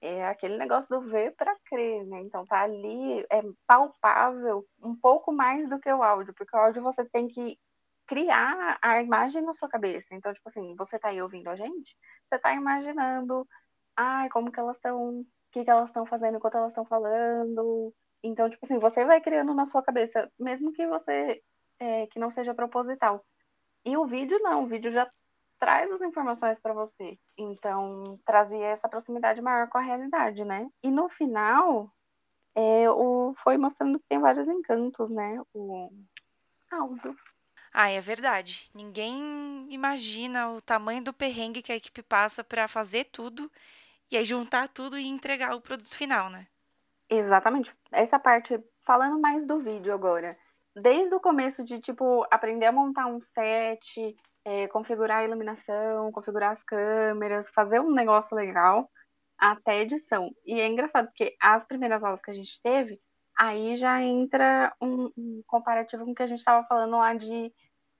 [0.02, 2.22] é aquele negócio do ver para crer, né?
[2.22, 6.84] Então tá ali, é palpável um pouco mais do que o áudio, porque o áudio
[6.84, 7.58] você tem que
[8.08, 10.08] criar a imagem na sua cabeça.
[10.14, 11.96] Então, tipo assim, você tá aí ouvindo a gente,
[12.30, 13.48] você tá imaginando,
[13.98, 17.94] ai, como que elas estão, o que que elas estão fazendo enquanto elas estão falando,
[18.24, 21.42] Então, tipo assim, você vai criando na sua cabeça, mesmo que você
[21.80, 23.24] é, que não seja proposital.
[23.86, 25.10] E o vídeo não, o vídeo já
[25.60, 27.18] traz as informações para você.
[27.38, 30.70] Então, trazia essa proximidade maior com a realidade, né?
[30.82, 31.90] E no final,
[32.56, 35.42] é, o, foi mostrando que tem vários encantos, né?
[35.54, 35.90] O
[36.72, 37.16] áudio.
[37.74, 38.70] Ah, é verdade.
[38.74, 43.52] Ninguém imagina o tamanho do perrengue que a equipe passa para fazer tudo
[44.12, 46.46] e aí juntar tudo e entregar o produto final, né?
[47.10, 47.76] Exatamente.
[47.92, 50.38] Essa parte, falando mais do vídeo agora,
[50.76, 56.52] desde o começo de, tipo, aprender a montar um set, é, configurar a iluminação, configurar
[56.52, 58.90] as câmeras, fazer um negócio legal,
[59.38, 60.32] até edição.
[60.46, 63.00] E é engraçado, porque as primeiras aulas que a gente teve,
[63.38, 67.52] aí já entra um, um comparativo com o que a gente estava falando lá de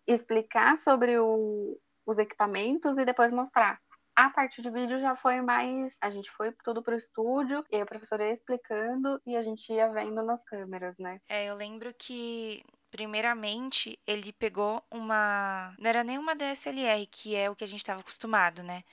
[0.08, 3.80] explicar sobre o, os equipamentos e depois mostrar.
[4.16, 5.96] A parte de vídeo já foi mais.
[6.00, 9.90] A gente foi tudo pro estúdio, e a professora ia explicando e a gente ia
[9.90, 11.20] vendo nas câmeras, né?
[11.28, 15.74] É, eu lembro que primeiramente ele pegou uma.
[15.80, 18.84] Não era nem uma DSLR, que é o que a gente estava acostumado, né?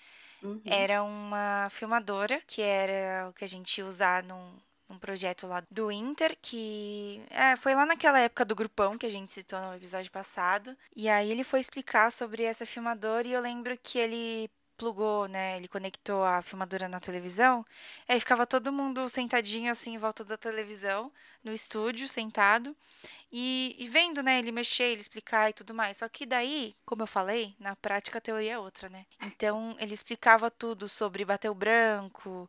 [0.42, 0.62] Uhum.
[0.64, 4.56] Era uma filmadora, que era o que a gente ia usar num,
[4.88, 9.10] um projeto lá do Inter, que é, foi lá naquela época do grupão que a
[9.10, 10.74] gente citou no episódio passado.
[10.96, 14.50] E aí ele foi explicar sobre essa filmadora e eu lembro que ele
[14.80, 15.58] plugou, né?
[15.58, 17.66] Ele conectou a filmadora na televisão.
[18.08, 21.12] Aí ficava todo mundo sentadinho assim em volta da televisão,
[21.44, 22.74] no estúdio, sentado.
[23.30, 25.98] E, e, vendo, né, ele mexer, ele explicar e tudo mais.
[25.98, 29.04] Só que daí, como eu falei, na prática a teoria é outra, né?
[29.20, 32.48] Então ele explicava tudo sobre bater o branco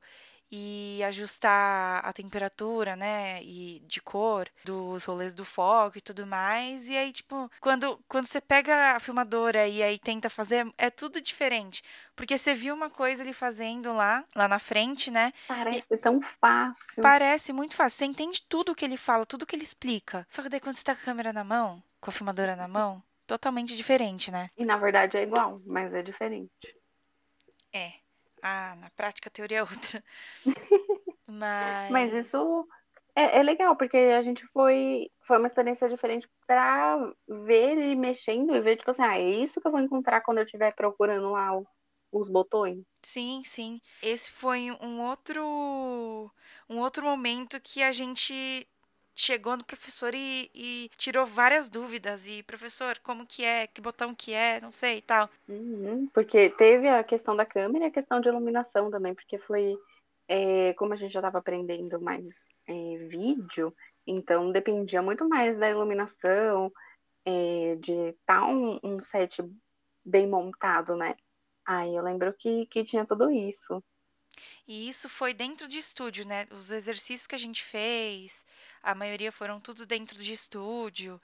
[0.52, 6.90] e ajustar a temperatura, né, e de cor dos rolês do foco e tudo mais.
[6.90, 11.22] E aí, tipo, quando, quando você pega a filmadora e aí tenta fazer, é tudo
[11.22, 11.82] diferente.
[12.16, 15.32] Porque você viu uma coisa ele fazendo lá, lá na frente, né?
[15.48, 15.98] Parece e...
[15.98, 17.02] tão fácil.
[17.02, 18.00] Parece muito fácil.
[18.00, 20.26] Você entende tudo que ele fala, tudo que ele explica.
[20.28, 22.68] Só que daí quando você tá com a câmera na mão, com a filmadora na
[22.68, 24.50] mão, totalmente diferente, né?
[24.58, 26.52] E na verdade é igual, mas é diferente.
[27.74, 28.01] É.
[28.42, 30.04] Ah, na prática a teoria é outra.
[31.28, 31.92] Mas.
[31.92, 32.68] Mas isso
[33.16, 35.10] é, é, legal, porque a gente foi.
[35.28, 39.62] Foi uma experiência diferente para ver ele mexendo e ver, tipo assim, ah, é isso
[39.62, 41.52] que eu vou encontrar quando eu estiver procurando lá
[42.12, 42.84] os botões.
[43.02, 43.80] Sim, sim.
[44.02, 46.32] Esse foi um outro.
[46.70, 48.68] Um outro momento que a gente
[49.22, 52.28] chegou no professor e, e, tirou várias dúvidas.
[52.28, 53.68] E, professor, como que é?
[53.68, 54.60] Que botão que é?
[54.60, 55.30] Não sei e tal.
[55.48, 59.78] Uhum, porque teve a questão da câmera e a questão de iluminação também, porque foi.
[60.28, 63.76] É, como a gente já estava aprendendo mais é, vídeo,
[64.08, 66.72] então dependia muito mais da iluminação,
[67.26, 69.44] é, de estar tá um, um, set
[70.06, 71.16] bem montado, né?
[71.66, 73.84] Aí eu lembro que, que tinha tudo isso.
[74.74, 76.48] E isso foi dentro de estúdio, né?
[76.50, 78.46] Os exercícios que a gente fez,
[78.82, 81.20] a maioria foram tudo dentro de estúdio.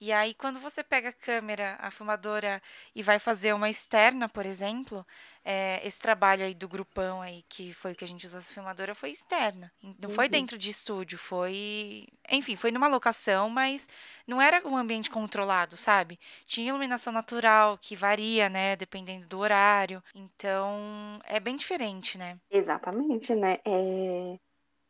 [0.00, 2.60] E aí, quando você pega a câmera, a filmadora
[2.94, 5.06] e vai fazer uma externa, por exemplo,
[5.44, 8.52] é, esse trabalho aí do grupão aí, que foi o que a gente usou essa
[8.52, 9.72] filmadora, foi externa.
[9.80, 10.14] Não uhum.
[10.14, 12.06] foi dentro de estúdio, foi.
[12.30, 13.88] Enfim, foi numa locação, mas
[14.26, 16.18] não era um ambiente controlado, sabe?
[16.46, 20.02] Tinha iluminação natural, que varia, né, dependendo do horário.
[20.14, 22.38] Então, é bem diferente, né?
[22.50, 22.91] Exatamente,
[23.36, 23.58] né?
[23.66, 24.38] É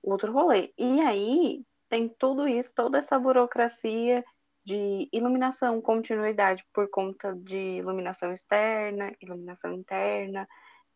[0.02, 0.72] outro rolê.
[0.78, 4.24] E aí, tem tudo isso, toda essa burocracia
[4.64, 10.46] de iluminação, continuidade por conta de iluminação externa, iluminação interna.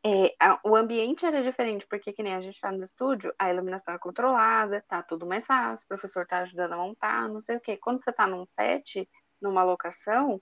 [0.04, 3.50] É, a, o ambiente era diferente, porque que nem a gente está no estúdio, a
[3.50, 7.56] iluminação é controlada, tá tudo mais fácil, o professor está ajudando a montar, não sei
[7.56, 7.76] o quê.
[7.76, 9.08] Quando você está num set,
[9.42, 10.40] numa locação,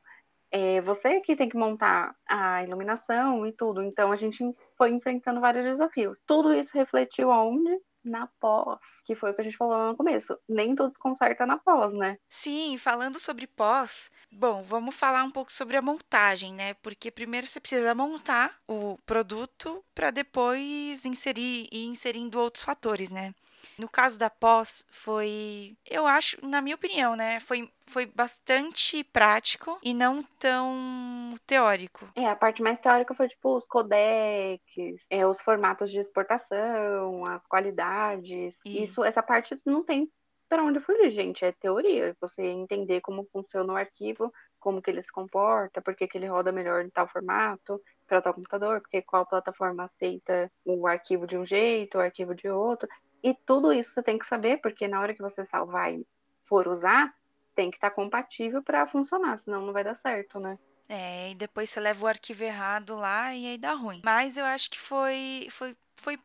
[0.51, 3.83] é, você que tem que montar a iluminação e tudo.
[3.83, 4.45] Então a gente
[4.77, 6.23] foi enfrentando vários desafios.
[6.27, 7.81] Tudo isso refletiu aonde?
[8.05, 10.39] na pós, que foi o que a gente falou no começo.
[10.49, 12.19] Nem todos consertam na pós, né?
[12.29, 16.75] Sim, falando sobre pós, bom, vamos falar um pouco sobre a montagem, né?
[16.75, 23.35] Porque primeiro você precisa montar o produto para depois inserir e inserindo outros fatores, né?
[23.79, 29.79] No caso da pós, foi, eu acho, na minha opinião, né, foi, foi bastante prático
[29.83, 32.09] e não tão teórico.
[32.15, 37.47] É, a parte mais teórica foi tipo os codecs, é, os formatos de exportação, as
[37.47, 38.59] qualidades.
[38.65, 40.11] Isso, Isso essa parte não tem
[40.49, 41.45] para onde fugir, gente.
[41.45, 42.17] É teoria.
[42.21, 46.27] Você entender como funciona o arquivo, como que ele se comporta, por que, que ele
[46.27, 51.37] roda melhor em tal formato para tal computador, porque qual plataforma aceita o arquivo de
[51.37, 52.89] um jeito, o arquivo de outro.
[53.25, 56.07] E tudo isso você tem que saber, porque na hora que você salvar e
[56.45, 57.15] for usar,
[57.55, 60.59] tem que estar tá compatível para funcionar, senão não vai dar certo, né?
[60.87, 64.03] É, e depois você leva o arquivo errado lá e aí dá ruim.
[64.05, 66.19] Mas eu acho que foi foi foi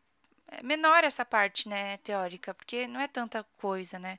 [0.62, 4.18] menor essa parte, né, teórica, porque não é tanta coisa, né?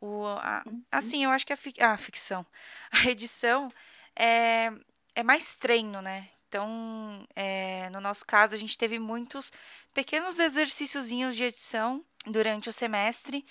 [0.00, 0.82] O, a, Uhum.
[0.90, 2.46] assim, eu acho que a, fic, a ficção,
[2.90, 3.68] a edição
[4.16, 4.72] é,
[5.14, 6.28] é mais treino, né?
[6.48, 9.50] Então, é, no nosso caso, a gente teve muitos
[9.94, 13.44] pequenos exercíciozinhos de edição durante o semestre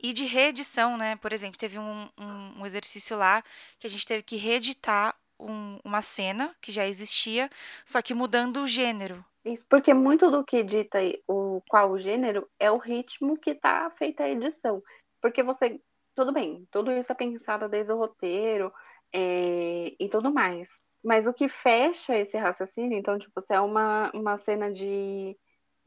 [0.00, 1.16] e de reedição, né?
[1.16, 3.42] Por exemplo, teve um, um, um exercício lá
[3.78, 7.48] que a gente teve que reeditar um- uma cena que já existia,
[7.84, 9.24] só que mudando o gênero.
[9.44, 13.90] Isso, porque muito do que dita o qual o gênero é o ritmo que tá
[13.96, 14.82] feita a edição.
[15.20, 15.80] Porque você,
[16.14, 18.72] tudo bem, tudo isso é pensado desde o roteiro
[19.12, 20.68] é, e tudo mais.
[21.02, 25.36] Mas o que fecha esse raciocínio, então, tipo, se é uma, uma cena de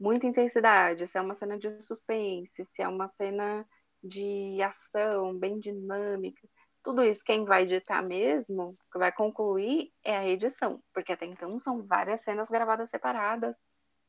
[0.02, 3.64] muita intensidade, se é uma cena de suspense, se é uma cena
[4.02, 6.42] de ação bem dinâmica,
[6.82, 11.60] tudo isso quem vai editar mesmo, que vai concluir, é a edição, porque até então
[11.60, 13.54] são várias cenas gravadas separadas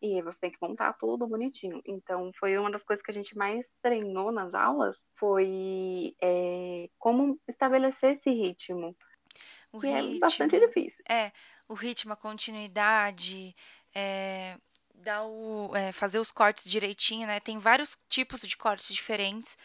[0.02, 1.80] e você tem que montar tudo bonitinho.
[1.86, 7.40] Então, foi uma das coisas que a gente mais treinou nas aulas, foi é, como
[7.48, 8.96] estabelecer esse ritmo,
[9.72, 11.06] O que é bastante ritmo, difícil.
[11.08, 11.32] é,
[11.70, 13.56] o ritmo, a continuidade,
[13.94, 14.58] é,
[15.04, 17.40] dar o, é, fazer os cortes direitinho, né?
[17.40, 19.58] Tem vários tipos de cortes diferentes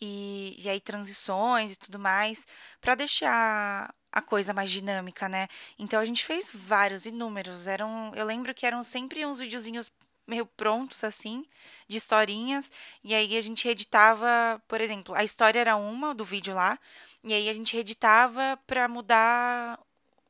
[0.00, 2.46] e, e aí transições e tudo mais,
[2.80, 5.48] pra deixar a coisa mais dinâmica, né?
[5.78, 7.66] Então a gente fez vários, inúmeros.
[7.66, 9.92] Eram, eu lembro que eram sempre uns videozinhos
[10.26, 11.46] meio prontos assim,
[11.86, 12.70] de historinhas,
[13.02, 16.78] e aí a gente reeditava, por exemplo, a história era uma do vídeo lá,
[17.24, 19.80] e aí a gente reeditava pra mudar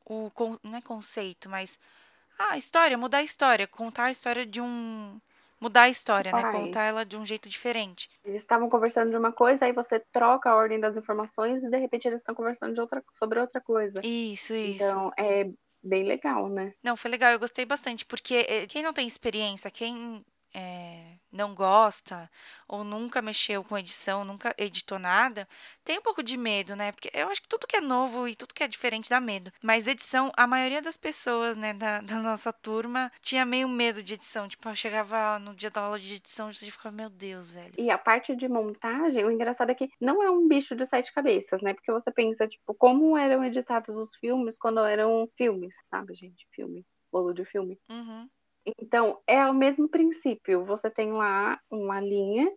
[0.06, 0.30] o
[0.62, 1.78] não é conceito, mas
[2.38, 5.20] ah, a história, mudar a história, contar a história de um
[5.60, 6.40] mudar a história, né?
[6.40, 6.56] Faz.
[6.56, 8.08] Contar ela de um jeito diferente.
[8.24, 11.76] Eles estavam conversando de uma coisa, aí você troca a ordem das informações e de
[11.78, 14.00] repente eles estão conversando de outra, sobre outra coisa.
[14.04, 14.84] Isso, isso.
[14.84, 15.50] Então, é
[15.82, 16.74] bem legal, né?
[16.82, 21.54] Não, foi legal, eu gostei bastante, porque eh, quem não tem experiência, quem eh, não
[21.54, 22.30] gosta
[22.66, 25.46] ou nunca mexeu com edição, nunca editou nada,
[25.84, 26.92] tem um pouco de medo, né?
[26.92, 29.52] Porque eu acho que tudo que é novo e tudo que é diferente dá medo.
[29.62, 34.14] Mas edição, a maioria das pessoas, né, da, da nossa turma tinha meio medo de
[34.14, 34.48] edição.
[34.48, 37.72] Tipo, eu chegava no dia da aula de edição e você ficava, meu Deus, velho.
[37.78, 41.12] E a parte de montagem, o engraçado é que não é um bicho de sete
[41.12, 41.74] cabeças, né?
[41.74, 46.46] Porque você pensa, tipo, como eram editados os filmes quando eram filmes, sabe, gente?
[46.52, 47.78] Filme, bolo de filme.
[47.88, 48.28] Uhum.
[48.80, 50.64] Então, é o mesmo princípio.
[50.64, 52.50] Você tem lá uma linha,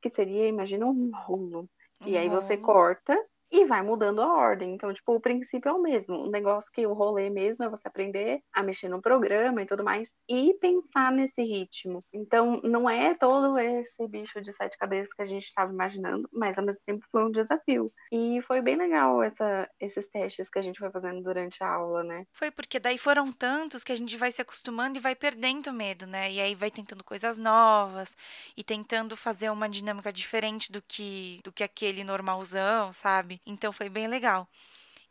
[0.00, 1.68] que seria, imagina, um rolo.
[2.06, 2.66] E Um aí você rolo.
[2.66, 3.18] corta
[3.50, 4.74] e vai mudando a ordem.
[4.74, 6.16] Então, tipo, o princípio é o mesmo.
[6.16, 9.84] O negócio que o rolê mesmo é você aprender a mexer no programa e tudo
[9.84, 12.04] mais e pensar nesse ritmo.
[12.12, 16.58] Então, não é todo esse bicho de sete cabeças que a gente estava imaginando, mas
[16.58, 17.92] ao mesmo tempo foi um desafio.
[18.12, 22.04] E foi bem legal essa, esses testes que a gente foi fazendo durante a aula,
[22.04, 22.24] né?
[22.32, 26.06] Foi porque daí foram tantos que a gente vai se acostumando e vai perdendo medo,
[26.06, 26.30] né?
[26.30, 28.16] E aí vai tentando coisas novas
[28.56, 33.37] e tentando fazer uma dinâmica diferente do que do que aquele normalzão, sabe?
[33.46, 34.48] Então foi bem legal.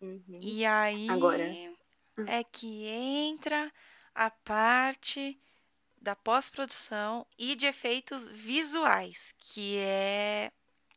[0.02, 0.40] Uhum.
[0.42, 0.66] E
[1.10, 1.76] Agora, aí
[2.18, 3.72] hum, é que entra
[4.14, 5.40] a parte
[6.02, 10.52] da pós-produção e de efeitos visuais, que é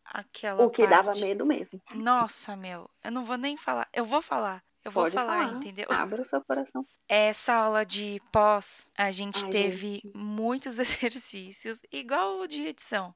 [0.05, 1.21] aquela o que dava parte.
[1.21, 1.81] medo mesmo.
[1.95, 3.88] Nossa, meu, eu não vou nem falar.
[3.93, 4.62] Eu vou falar.
[4.83, 5.87] Eu vou falar, falar, entendeu?
[5.90, 6.87] abra o seu coração.
[7.07, 10.16] Essa aula de pós, a gente Ai, teve gente.
[10.16, 13.14] muitos exercícios, igual o de edição.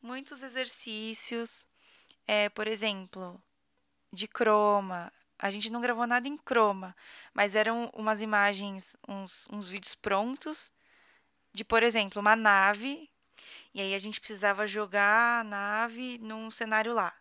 [0.00, 1.66] Muitos exercícios,
[2.26, 3.40] é, por exemplo,
[4.12, 5.12] de croma.
[5.38, 6.94] A gente não gravou nada em croma,
[7.34, 10.72] mas eram umas imagens, uns, uns vídeos prontos
[11.52, 13.10] de, por exemplo, uma nave,
[13.74, 17.12] e aí a gente precisava jogar a nave num cenário lá.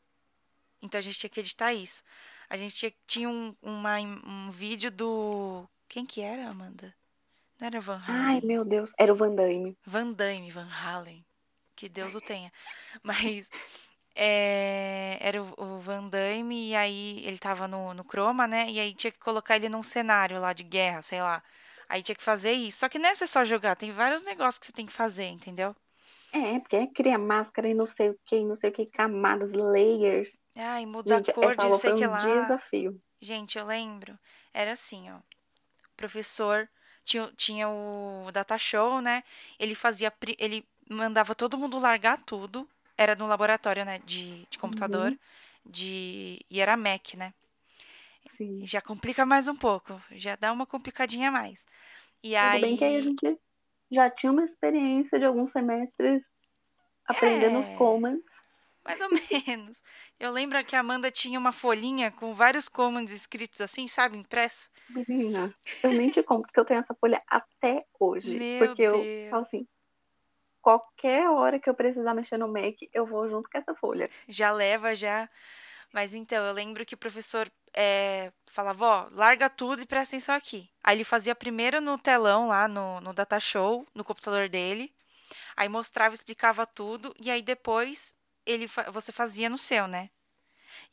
[0.81, 2.03] Então a gente tinha que editar isso.
[2.49, 5.67] A gente tinha, tinha um, uma, um vídeo do.
[5.87, 6.93] Quem que era, Amanda?
[7.59, 8.45] Não era Van Ai, Halen?
[8.45, 9.77] meu Deus, era o Van Damme.
[9.85, 11.23] Van Damme, Van Halen.
[11.75, 12.51] Que Deus o tenha.
[13.01, 13.49] Mas
[14.15, 18.67] é, era o, o Van Damme, e aí ele tava no, no Chroma, né?
[18.69, 21.43] E aí tinha que colocar ele num cenário lá de guerra, sei lá.
[21.89, 22.79] Aí tinha que fazer isso.
[22.79, 25.75] Só que não é só jogar, tem vários negócios que você tem que fazer, entendeu?
[26.33, 29.51] É, porque é cria máscara e não sei o que, não sei o que, camadas,
[29.51, 30.39] layers.
[30.55, 32.41] Ai, muda a Gente, cor essa de aula sei que um lá.
[32.41, 33.01] desafio.
[33.19, 34.17] Gente, eu lembro.
[34.53, 35.17] Era assim, ó.
[35.17, 36.69] O professor
[37.03, 39.23] tinha, tinha o data show, né?
[39.59, 40.11] Ele fazia.
[40.39, 42.67] Ele mandava todo mundo largar tudo.
[42.97, 43.99] Era no laboratório, né?
[44.05, 45.11] De, de computador.
[45.11, 45.17] Uhum,
[45.65, 47.33] De, e era Mac, né?
[48.37, 48.65] sim.
[48.65, 50.01] Já complica mais um pouco.
[50.11, 51.65] Já dá uma complicadinha a mais.
[52.23, 53.03] E Tudo bem que aí a aí.
[53.03, 53.39] gente
[53.91, 56.23] já tinha uma experiência de alguns semestres
[57.07, 57.75] aprendendo os É.
[57.75, 58.23] commands.
[58.83, 59.83] Mais ou menos.
[60.19, 64.17] Eu lembro que a Amanda tinha uma folhinha com vários commands escritos assim, sabe?
[64.17, 64.69] Impresso.
[64.89, 68.37] Menina, eu nem te conto que eu tenho essa folha até hoje.
[68.37, 68.91] Meu Porque eu
[69.29, 69.47] falo Deus.
[69.47, 69.67] assim,
[70.61, 74.09] qualquer hora que eu precisar mexer no Mac, eu vou junto com essa folha.
[74.27, 75.29] Já leva, já.
[75.91, 80.35] Mas então, eu lembro que o professor é, falava, ó, larga tudo e presta atenção
[80.35, 80.69] aqui.
[80.83, 84.93] Aí ele fazia primeiro no telão lá, no, no data show, no computador dele.
[85.55, 87.13] Aí mostrava, explicava tudo.
[87.19, 90.09] E aí depois ele, você fazia no seu, né?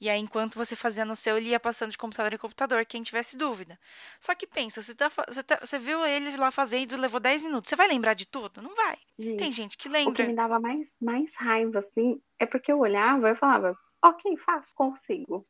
[0.01, 3.03] E aí, enquanto você fazia no seu, ele ia passando de computador em computador, quem
[3.03, 3.79] tivesse dúvida.
[4.21, 7.69] Só que pensa, você, tá, você, tá, você viu ele lá fazendo, levou 10 minutos.
[7.69, 8.63] Você vai lembrar de tudo?
[8.63, 8.97] Não vai.
[9.19, 10.11] Gente, Tem gente que lembra.
[10.11, 14.37] O que me dava mais, mais raiva, assim, é porque eu olhava e falava, ok,
[14.39, 15.47] faço, consigo.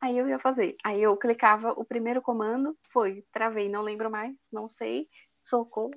[0.00, 0.76] Aí eu ia fazer.
[0.84, 5.08] Aí eu clicava o primeiro comando, foi, travei, não lembro mais, não sei,
[5.42, 5.92] socorro.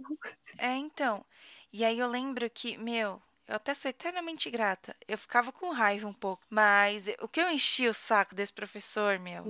[0.58, 1.26] É, então.
[1.72, 4.96] E aí eu lembro que, meu, eu até sou eternamente grata.
[5.08, 6.44] Eu ficava com raiva um pouco.
[6.50, 9.44] Mas o que eu enchia o saco desse professor, meu?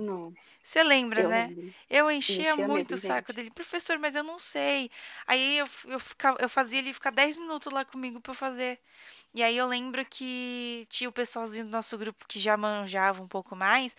[0.64, 1.48] Você lembra, eu né?
[1.48, 1.74] Lembro.
[1.88, 3.36] Eu enchia, enchia muito mesmo, o saco gente.
[3.36, 3.50] dele.
[3.50, 4.90] Professor, mas eu não sei.
[5.26, 8.78] Aí eu, eu, ficava, eu fazia ele ficar 10 minutos lá comigo pra eu fazer.
[9.34, 13.28] E aí eu lembro que tinha o pessoalzinho do nosso grupo que já manjava um
[13.28, 13.96] pouco mais.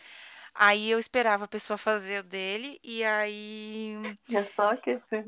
[0.56, 3.91] Aí eu esperava a pessoa fazer o dele e aí.
[4.32, 4.76] É só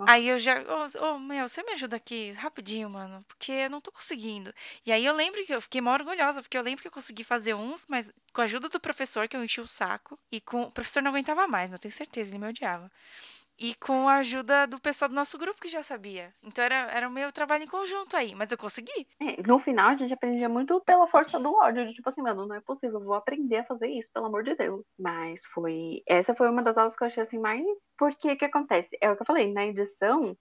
[0.07, 0.59] Aí eu já.
[0.61, 4.53] Ô, oh, oh, meu, você me ajuda aqui rapidinho, mano, porque eu não tô conseguindo.
[4.85, 7.23] E aí eu lembro que eu fiquei mó orgulhosa, porque eu lembro que eu consegui
[7.23, 10.63] fazer uns, mas com a ajuda do professor, que eu enchi o saco, e com.
[10.63, 12.91] O professor não aguentava mais, eu tenho certeza, ele me odiava
[13.59, 16.33] e com a ajuda do pessoal do nosso grupo que já sabia.
[16.43, 19.07] Então era, era o meu trabalho em conjunto aí, mas eu consegui.
[19.21, 22.45] É, no final a gente aprendia muito pela força do ódio, de tipo assim, mano,
[22.45, 24.83] não é possível, vou aprender a fazer isso, pelo amor de Deus.
[24.97, 27.65] Mas foi, essa foi uma das aulas que eu achei assim mais,
[27.97, 28.89] porque o que acontece?
[29.01, 30.35] É o que eu falei, na edição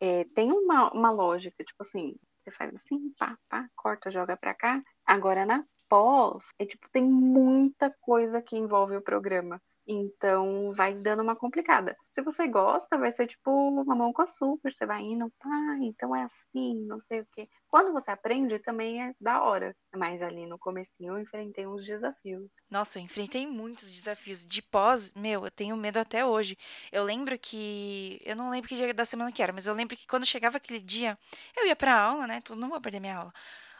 [0.00, 4.54] é, tem uma, uma lógica, tipo assim, você faz assim, pá, pá, corta, joga pra
[4.54, 4.82] cá.
[5.06, 9.60] Agora na pós, é tipo, tem muita coisa que envolve o programa.
[9.90, 11.96] Então vai dando uma complicada.
[12.14, 16.24] Se você gosta, vai ser tipo mamão com açúcar, você vai indo, pá, então é
[16.24, 17.48] assim, não sei o quê.
[17.68, 19.74] Quando você aprende, também é da hora.
[19.96, 22.52] Mas ali no comecinho eu enfrentei uns desafios.
[22.70, 24.44] Nossa, eu enfrentei muitos desafios.
[24.46, 26.56] De pós, meu, eu tenho medo até hoje.
[26.92, 28.20] Eu lembro que.
[28.24, 30.58] Eu não lembro que dia da semana que era, mas eu lembro que quando chegava
[30.58, 31.16] aquele dia,
[31.56, 32.42] eu ia pra aula, né?
[32.50, 33.32] Não vou perder minha aula.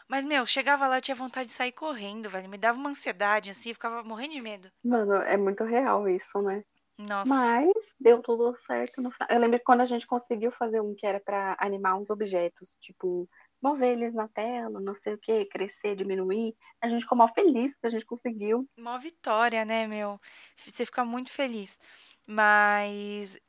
[0.09, 2.49] Mas, meu, chegava lá, eu tinha vontade de sair correndo, velho.
[2.49, 4.71] Me dava uma ansiedade, assim, eu ficava morrendo de medo.
[4.83, 6.63] Mano, é muito real isso, né?
[6.97, 7.29] Nossa.
[7.29, 9.27] Mas deu tudo certo no final.
[9.29, 12.75] Eu lembro que quando a gente conseguiu fazer um que era para animar uns objetos,
[12.81, 13.29] tipo,
[13.61, 17.75] mover eles na tela, não sei o que, crescer, diminuir, a gente ficou mal feliz
[17.75, 18.67] que a gente conseguiu.
[18.75, 20.19] Uma vitória, né, meu?
[20.57, 21.77] Você fica muito feliz.
[22.25, 23.39] Mas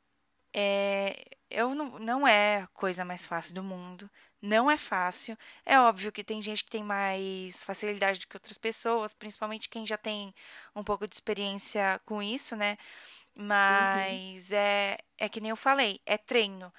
[0.53, 4.09] é, eu não, não é a coisa mais fácil do mundo.
[4.41, 5.37] Não é fácil.
[5.65, 9.85] É óbvio que tem gente que tem mais facilidade do que outras pessoas, principalmente quem
[9.85, 10.33] já tem
[10.75, 12.77] um pouco de experiência com isso, né?
[13.35, 13.45] Uhum.
[13.45, 16.73] Mas é, é que nem eu falei, é treino.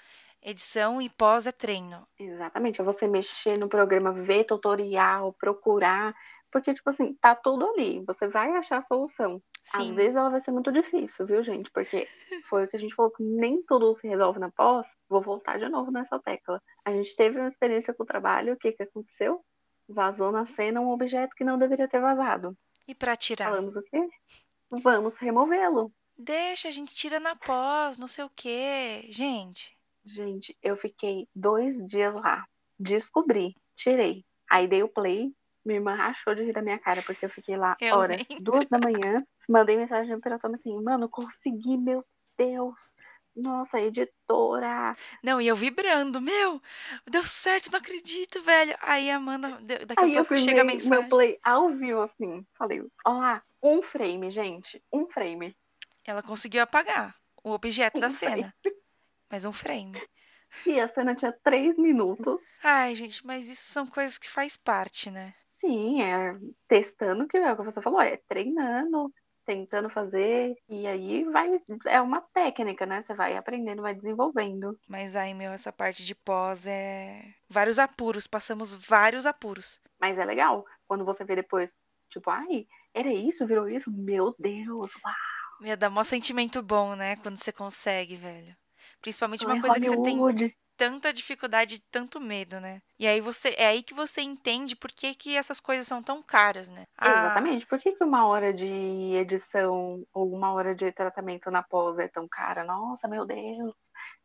[0.45, 2.05] Edição e pós é treino.
[2.19, 2.81] Exatamente.
[2.81, 6.13] É você mexer no programa, ver tutorial, procurar.
[6.53, 8.05] Porque, tipo assim, tá tudo ali.
[8.05, 9.43] Você vai achar a solução.
[9.73, 9.95] Às Sim.
[9.95, 11.71] vezes ela vai ser muito difícil, viu, gente?
[11.71, 12.07] Porque
[12.47, 14.87] foi o que a gente falou que nem tudo se resolve na pós.
[15.09, 16.63] Vou voltar de novo nessa tecla.
[16.85, 19.43] A gente teve uma experiência com o trabalho, o que que aconteceu?
[19.89, 22.57] Vazou na cena um objeto que não deveria ter vazado.
[22.87, 23.49] E pra tirar?
[23.49, 24.09] Falamos o quê?
[24.71, 25.91] Vamos removê-lo.
[26.19, 29.07] Deixa, a gente tira na pós, não sei o quê.
[29.09, 29.77] Gente.
[30.05, 32.45] Gente, eu fiquei dois dias lá.
[32.79, 34.25] Descobri, tirei.
[34.51, 35.33] Aí dei o play.
[35.65, 38.67] Minha irmã rachou de rir da minha cara, porque eu fiquei lá Eu horas, duas
[38.69, 39.25] da manhã.
[39.49, 42.05] Mandei mensagem pra Toma assim, mano, consegui, meu
[42.37, 42.75] Deus.
[43.35, 44.95] Nossa, editora.
[45.23, 46.61] Não, e eu vibrando, meu,
[47.09, 48.77] deu certo, não acredito, velho.
[48.83, 50.91] Aí a Amanda, daqui a Aí eu pouco chega a mensagem.
[50.91, 52.45] meu play ao vivo, assim.
[52.59, 54.83] Falei, ó lá, um frame, gente.
[54.93, 55.57] Um frame.
[56.05, 58.43] Ela conseguiu apagar o objeto da Um frame.
[58.43, 58.55] cena.
[59.31, 60.03] Mas um frame.
[60.67, 62.39] E a cena tinha três minutos.
[62.63, 65.33] Ai, gente, mas isso são coisas que faz parte, né?
[65.63, 66.37] Sim, é
[66.67, 69.13] testando, que é o que você falou, é treinando,
[69.47, 70.57] tentando fazer.
[70.69, 71.49] E aí vai.
[71.87, 73.01] É uma técnica, né?
[73.01, 74.77] Você vai aprendendo, vai desenvolvendo.
[74.89, 79.81] Mas ai, meu, essa parte de pós é vários apuros, passamos vários apuros.
[80.01, 80.65] Mas é legal.
[80.89, 81.77] Quando você vê depois,
[82.11, 83.91] tipo, ai, era isso, virou isso?
[83.91, 85.15] Meu Deus, uau.
[85.61, 88.57] Meu, dá mó sentimento bom, né, quando você consegue, velho.
[89.01, 90.57] Principalmente uma coisa que você tem Hollywood.
[90.77, 92.81] Tanta dificuldade, tanto medo, né?
[92.99, 96.23] E aí você, é aí que você entende por que que essas coisas são tão
[96.23, 96.85] caras, né?
[96.99, 97.67] Ah, Exatamente.
[97.67, 98.67] Por que, que uma hora de
[99.15, 102.65] edição ou uma hora de tratamento na pós é tão cara?
[102.65, 103.75] Nossa, meu Deus,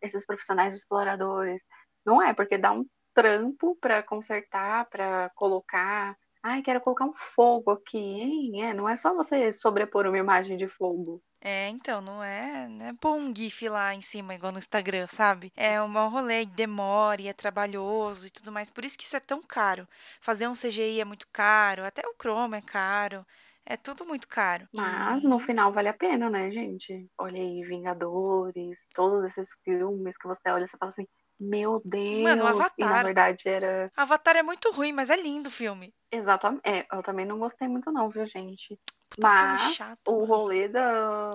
[0.02, 1.62] esses profissionais exploradores.
[2.06, 7.72] Não é, porque dá um trampo para consertar, para colocar, Ai, quero colocar um fogo
[7.72, 8.64] aqui, hein?
[8.64, 11.22] É, não é só você sobrepor uma imagem de fogo.
[11.40, 15.08] É, então, não é, não é bom um GIF lá em cima, igual no Instagram,
[15.08, 15.52] sabe?
[15.56, 18.70] É um mau rolê, demora, e é trabalhoso e tudo mais.
[18.70, 19.88] Por isso que isso é tão caro.
[20.20, 23.26] Fazer um CGI é muito caro, até o Chroma é caro.
[23.66, 24.68] É tudo muito caro.
[24.74, 27.10] Mas no final vale a pena, né, gente?
[27.18, 31.08] Olha aí, Vingadores, todos esses filmes que você olha e você fala assim,
[31.40, 32.24] meu Deus!
[32.24, 33.04] Mano, o E na Avatar.
[33.06, 35.94] verdade era Avatar é muito ruim, mas é lindo o filme.
[36.12, 36.62] exatamente.
[36.66, 38.80] É, eu também não gostei muito, não, viu, gente?
[39.10, 40.00] Puta Mas filme chato.
[40.12, 41.32] o rolê da,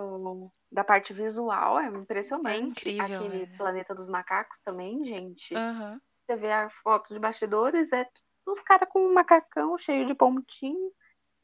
[0.71, 2.55] da parte visual é impressionante.
[2.55, 3.57] É incrível, Aquele velho.
[3.57, 5.55] Planeta dos Macacos também, gente.
[5.55, 6.01] Aham.
[6.27, 8.07] Você vê a foto de bastidores, é
[8.47, 10.91] os caras com um macacão cheio de pontinho.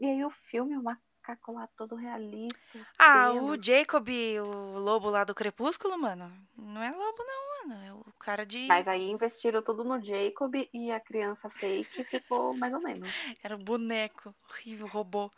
[0.01, 0.83] E aí o filme, o
[1.29, 2.79] macaco lá todo realista.
[2.99, 6.33] Ah, o Jacob, o lobo lá do Crepúsculo, mano.
[6.57, 7.85] Não é lobo, não, mano.
[7.85, 8.67] É o cara de.
[8.67, 13.09] Mas aí investiram tudo no Jacob e a criança fake ficou mais ou menos.
[13.43, 14.35] Era o boneco.
[14.49, 15.31] Horrível, robô.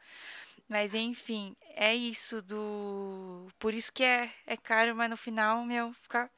[0.69, 3.49] Mas enfim, é isso do.
[3.59, 6.31] Por isso que é, é caro, mas no final, meu, fica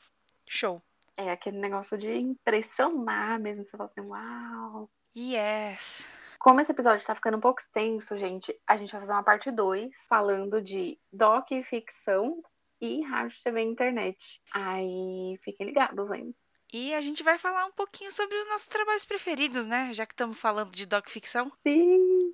[0.46, 0.80] show.
[1.16, 3.64] É aquele negócio de impressionar mesmo.
[3.64, 4.88] Você fala assim, uau.
[5.14, 6.08] Yes.
[6.42, 9.48] Como esse episódio tá ficando um pouco extenso, gente, a gente vai fazer uma parte
[9.48, 12.42] 2 falando de doc e ficção
[12.80, 14.40] e rádio, TV e internet.
[14.52, 16.34] Aí fiquem ligados, hein?
[16.72, 19.92] E a gente vai falar um pouquinho sobre os nossos trabalhos preferidos, né?
[19.92, 21.52] Já que estamos falando de doc ficção.
[21.64, 22.32] Sim!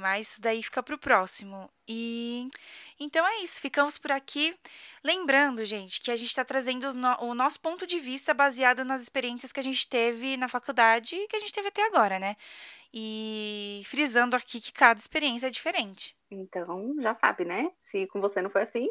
[0.00, 1.70] Mas isso daí fica pro próximo.
[1.86, 2.48] E
[3.00, 4.56] então é isso, ficamos por aqui.
[5.04, 6.86] Lembrando, gente, que a gente está trazendo
[7.20, 11.28] o nosso ponto de vista baseado nas experiências que a gente teve na faculdade e
[11.28, 12.36] que a gente teve até agora, né?
[12.92, 16.16] E frisando aqui que cada experiência é diferente.
[16.30, 17.70] Então, já sabe, né?
[17.78, 18.88] Se com você não foi assim,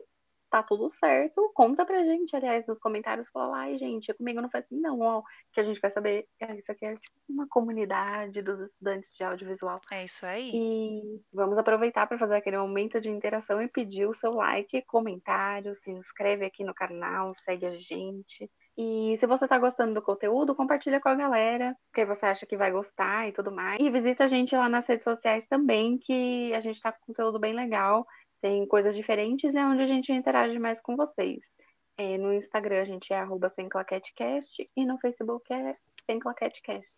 [0.49, 1.51] tá tudo certo.
[1.53, 3.27] Conta pra gente, aliás, nos comentários.
[3.29, 5.23] Fala lá, ai, gente, comigo não foi assim, não, ó.
[5.53, 6.27] Que a gente vai saber.
[6.39, 9.81] é, Isso aqui é tipo uma comunidade dos estudantes de audiovisual.
[9.91, 10.51] É isso aí.
[10.53, 15.75] E vamos aproveitar para fazer aquele momento de interação e pedir o seu like, comentário,
[15.75, 18.49] se inscreve aqui no canal, segue a gente.
[18.77, 22.55] E se você está gostando do conteúdo, compartilha com a galera, porque você acha que
[22.55, 23.79] vai gostar e tudo mais.
[23.81, 27.39] E visita a gente lá nas redes sociais também, que a gente está com conteúdo
[27.39, 28.05] bem legal.
[28.41, 31.45] Tem coisas diferentes e é onde a gente interage mais com vocês.
[31.97, 35.75] É, no Instagram a gente é arroba semclaquetecast e no Facebook é
[36.05, 36.95] semclaquetecast.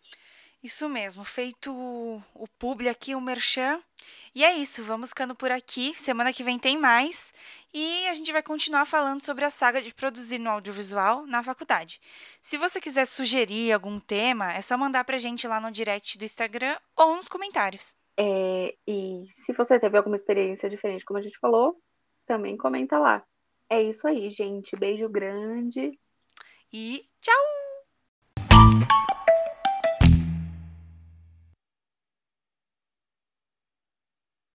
[0.62, 3.80] Isso mesmo, feito o, o publi aqui, o merchan.
[4.34, 5.94] E é isso, vamos ficando por aqui.
[5.96, 7.32] Semana que vem tem mais.
[7.72, 11.98] E a gente vai continuar falando sobre a saga de produzir no audiovisual na faculdade.
[12.42, 16.26] Se você quiser sugerir algum tema, é só mandar pra gente lá no direct do
[16.26, 17.94] Instagram ou nos comentários.
[18.22, 21.80] É, e se você teve alguma experiência diferente, como a gente falou,
[22.26, 23.24] também comenta lá.
[23.66, 24.76] É isso aí, gente.
[24.76, 25.98] Beijo grande.
[26.70, 27.69] E tchau!